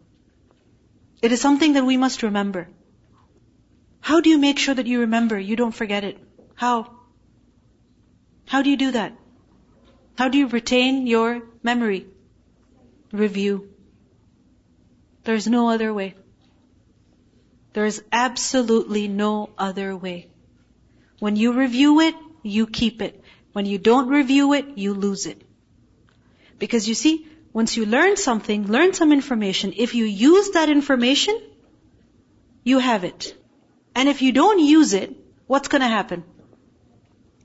It 1.23 1.31
is 1.31 1.41
something 1.41 1.75
that 1.75 1.87
we 1.87 1.97
must 1.97 2.25
remember. 2.25 2.69
How 4.01 4.21
do 4.21 4.31
you 4.31 4.39
make 4.39 4.59
sure 4.59 4.75
that 4.75 4.89
you 4.89 5.01
remember, 5.01 5.39
you 5.39 5.55
don't 5.55 5.79
forget 5.81 6.03
it? 6.03 6.19
How? 6.55 6.75
How 8.47 8.63
do 8.63 8.71
you 8.71 8.77
do 8.77 8.91
that? 8.93 9.17
How 10.17 10.29
do 10.29 10.39
you 10.39 10.49
retain 10.49 11.07
your 11.07 11.43
memory? 11.63 12.07
Review. 13.13 13.69
There's 15.25 15.47
no 15.47 15.69
other 15.69 15.93
way. 15.95 16.15
There 17.73 17.87
is 17.87 18.03
absolutely 18.11 19.07
no 19.07 19.51
other 19.57 19.97
way. 19.97 20.27
When 21.21 21.37
you 21.37 21.53
review 21.53 22.01
it, 22.01 22.15
you 22.43 22.67
keep 22.67 23.03
it. 23.03 23.23
When 23.59 23.67
you 23.67 23.79
don't 23.87 24.07
review 24.15 24.53
it, 24.57 24.67
you 24.79 24.95
lose 24.95 25.27
it. 25.27 25.41
Because 26.61 26.89
you 26.89 26.95
see, 26.95 27.15
once 27.53 27.77
you 27.77 27.87
learn 27.87 28.17
something, 28.17 28.69
learn 28.75 28.93
some 28.99 29.15
information, 29.15 29.73
if 29.85 29.95
you 29.97 30.05
use 30.05 30.51
that 30.57 30.69
information, 30.75 31.41
you 32.63 32.79
have 32.79 33.03
it. 33.09 33.35
And 33.97 34.09
if 34.09 34.23
you 34.23 34.31
don't 34.31 34.61
use 34.61 34.95
it, 34.99 35.17
what's 35.49 35.67
gonna 35.75 35.89
happen? 35.89 36.23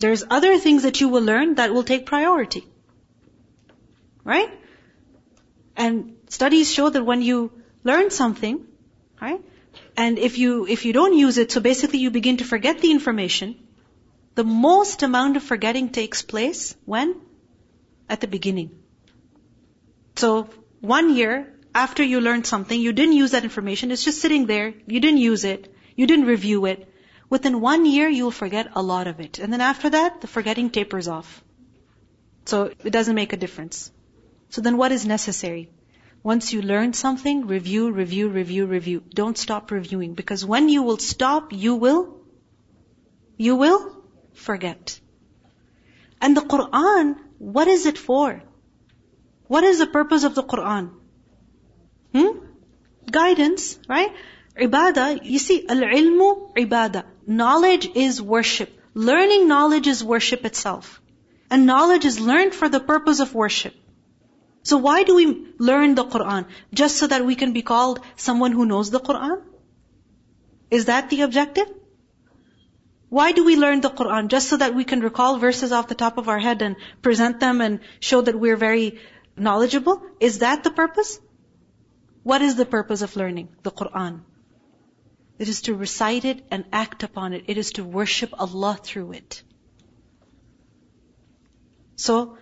There's 0.05 0.23
other 0.29 0.59
things 0.59 0.83
that 0.83 1.01
you 1.01 1.09
will 1.09 1.23
learn 1.31 1.55
that 1.55 1.73
will 1.73 1.89
take 1.91 2.05
priority. 2.05 2.63
Right? 4.23 4.53
And 5.75 6.15
studies 6.29 6.71
show 6.71 6.89
that 6.91 7.11
when 7.11 7.23
you 7.23 7.51
learn 7.83 8.11
something, 8.11 8.63
right? 9.19 9.41
And 9.97 10.19
if 10.19 10.37
you, 10.37 10.67
if 10.67 10.85
you 10.85 10.93
don't 10.93 11.17
use 11.25 11.39
it, 11.39 11.51
so 11.51 11.67
basically 11.71 12.05
you 12.07 12.11
begin 12.11 12.37
to 12.37 12.51
forget 12.55 12.81
the 12.81 12.91
information, 12.91 13.55
the 14.35 14.43
most 14.43 15.03
amount 15.03 15.37
of 15.37 15.43
forgetting 15.43 15.89
takes 15.89 16.21
place 16.21 16.75
when? 16.85 17.15
At 18.09 18.21
the 18.21 18.27
beginning. 18.27 18.71
So, 20.15 20.49
one 20.81 21.15
year 21.15 21.53
after 21.73 22.03
you 22.03 22.21
learned 22.21 22.45
something, 22.45 22.79
you 22.79 22.93
didn't 22.93 23.13
use 23.13 23.31
that 23.31 23.43
information, 23.43 23.91
it's 23.91 24.03
just 24.03 24.21
sitting 24.21 24.45
there, 24.45 24.73
you 24.85 24.99
didn't 24.99 25.19
use 25.19 25.43
it, 25.43 25.73
you 25.95 26.05
didn't 26.05 26.25
review 26.25 26.65
it. 26.65 26.89
Within 27.29 27.61
one 27.61 27.85
year, 27.85 28.07
you'll 28.07 28.37
forget 28.39 28.71
a 28.75 28.81
lot 28.81 29.07
of 29.07 29.19
it. 29.19 29.39
And 29.39 29.51
then 29.51 29.61
after 29.61 29.89
that, 29.89 30.21
the 30.21 30.27
forgetting 30.27 30.69
tapers 30.69 31.07
off. 31.07 31.43
So, 32.45 32.71
it 32.83 32.91
doesn't 32.91 33.15
make 33.15 33.33
a 33.33 33.37
difference. 33.37 33.91
So 34.53 34.61
then 34.61 34.77
what 34.77 34.91
is 34.91 35.03
necessary? 35.03 35.71
Once 36.21 36.53
you 36.53 36.61
learn 36.61 36.93
something, 36.93 37.47
review, 37.47 37.89
review, 37.91 38.27
review, 38.29 38.67
review. 38.67 39.01
Don't 39.09 39.35
stop 39.35 39.71
reviewing 39.71 40.13
because 40.13 40.45
when 40.45 40.69
you 40.69 40.83
will 40.83 40.99
stop, 40.99 41.51
you 41.51 41.73
will, 41.73 42.21
you 43.35 43.55
will 43.55 44.02
forget. 44.33 44.99
And 46.21 46.37
the 46.37 46.41
Quran, 46.41 47.15
what 47.37 47.67
is 47.67 47.85
it 47.85 47.97
for? 47.97 48.41
What 49.47 49.63
is 49.63 49.79
the 49.79 49.87
purpose 49.87 50.23
of 50.23 50.35
the 50.35 50.43
Quran? 50.43 50.91
Hmm? 52.13 52.39
Guidance, 53.09 53.77
right? 53.89 54.13
Ibadah, 54.57 55.23
you 55.23 55.39
see, 55.39 55.65
al-ilmu 55.67 56.53
ibadah. 56.55 57.03
Knowledge 57.27 57.89
is 57.95 58.21
worship. 58.21 58.71
Learning 58.93 59.47
knowledge 59.47 59.87
is 59.87 60.03
worship 60.03 60.45
itself. 60.45 61.01
And 61.49 61.65
knowledge 61.65 62.05
is 62.05 62.19
learned 62.19 62.53
for 62.53 62.69
the 62.69 62.79
purpose 62.79 63.19
of 63.19 63.33
worship. 63.33 63.73
So 64.63 64.77
why 64.77 65.03
do 65.03 65.15
we 65.15 65.47
learn 65.59 65.95
the 65.95 66.05
Quran? 66.05 66.45
Just 66.73 66.97
so 66.97 67.07
that 67.07 67.25
we 67.25 67.35
can 67.35 67.53
be 67.53 67.61
called 67.61 67.99
someone 68.15 68.53
who 68.53 68.65
knows 68.65 68.91
the 68.91 68.99
Quran? 68.99 69.41
Is 70.71 70.85
that 70.85 71.09
the 71.09 71.21
objective? 71.21 71.67
Why 73.12 73.32
do 73.32 73.44
we 73.44 73.56
learn 73.56 73.80
the 73.80 73.90
Quran? 73.90 74.28
Just 74.28 74.48
so 74.48 74.58
that 74.58 74.74
we 74.74 74.84
can 74.84 75.00
recall 75.00 75.38
verses 75.38 75.72
off 75.72 75.88
the 75.88 75.94
top 75.94 76.18
of 76.18 76.28
our 76.28 76.38
head 76.38 76.62
and 76.62 76.76
present 77.00 77.40
them 77.40 77.60
and 77.60 77.80
show 78.00 78.20
that 78.20 78.38
we're 78.38 78.56
very 78.56 79.00
knowledgeable? 79.36 80.02
Is 80.20 80.40
that 80.40 80.62
the 80.62 80.70
purpose? 80.70 81.18
What 82.22 82.42
is 82.42 82.56
the 82.56 82.66
purpose 82.66 83.00
of 83.02 83.16
learning 83.16 83.48
the 83.62 83.70
Quran? 83.70 84.20
It 85.38 85.48
is 85.48 85.62
to 85.62 85.74
recite 85.74 86.24
it 86.24 86.44
and 86.50 86.64
act 86.72 87.02
upon 87.02 87.32
it. 87.32 87.44
It 87.46 87.56
is 87.56 87.72
to 87.72 87.84
worship 87.84 88.34
Allah 88.38 88.78
through 88.82 89.12
it. 89.12 89.42
So, 91.96 92.36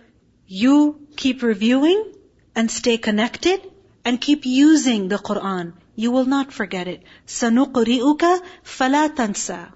you 0.47 1.07
keep 1.15 1.43
reviewing 1.43 2.13
and 2.55 2.69
stay 2.69 2.97
connected 2.97 3.61
and 4.03 4.19
keep 4.19 4.45
using 4.45 5.07
the 5.07 5.17
Quran. 5.17 5.73
You 5.95 6.11
will 6.11 6.25
not 6.25 6.51
forget 6.51 6.87
it. 6.87 7.03
سَنُقْرِئُكَ 7.25 8.41
فَلَا 8.63 9.15
تَنْسَى 9.15 9.71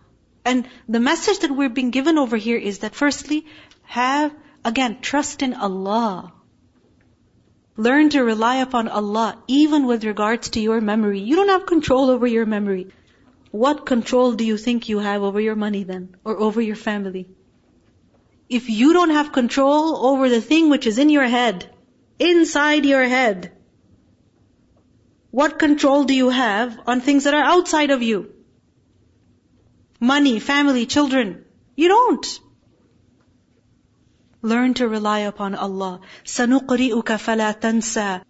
and 0.46 0.66
the 0.88 1.00
message 1.00 1.40
that 1.40 1.50
we're 1.50 1.74
being 1.80 1.90
given 1.90 2.16
over 2.16 2.38
here 2.38 2.56
is 2.56 2.78
that 2.78 2.94
firstly, 2.94 3.44
have, 3.82 4.35
again, 4.64 4.98
trust 5.02 5.42
in 5.42 5.54
Allah. 5.54 6.32
Learn 7.76 8.09
to 8.11 8.24
rely 8.24 8.56
upon 8.66 8.88
Allah 8.88 9.37
even 9.46 9.87
with 9.87 10.04
regards 10.04 10.50
to 10.50 10.61
your 10.61 10.80
memory. 10.80 11.20
You 11.20 11.37
don't 11.37 11.54
have 11.56 11.66
control 11.66 12.11
over 12.11 12.26
your 12.26 12.46
memory. 12.46 12.87
What 13.50 13.85
control 13.85 14.32
do 14.32 14.44
you 14.44 14.56
think 14.56 14.88
you 14.88 15.00
have 15.00 15.22
over 15.22 15.40
your 15.40 15.56
money 15.56 15.82
then? 15.85 16.14
Or 16.24 16.38
over 16.48 16.62
your 16.62 16.76
family? 16.76 17.26
if 18.48 18.68
you 18.70 18.92
don't 18.92 19.11
have 19.11 19.32
control 19.32 20.06
over 20.06 20.28
the 20.28 20.40
thing 20.40 20.70
which 20.70 20.87
is 20.87 20.98
in 20.98 21.11
your 21.11 21.26
head, 21.26 21.68
inside 22.18 22.87
your 22.87 23.04
head, 23.04 23.52
what 25.30 25.59
control 25.59 26.04
do 26.04 26.14
you 26.14 26.30
have 26.30 26.78
on 26.87 27.00
things 27.00 27.24
that 27.24 27.35
are 27.35 27.44
outside 27.44 27.90
of 27.90 28.02
you? 28.02 28.32
Money, 30.00 30.39
family, 30.39 30.86
children. 30.86 31.45
You 31.76 31.88
don't. 31.88 32.39
Learn 34.41 34.74
to 34.76 34.88
rely 34.88 35.19
upon 35.19 35.56
Allah. 35.56 36.02
سَنُقْرِئُكَ 36.26 37.06
فَلَا 37.06 37.60
تَنْسَى 37.60 38.21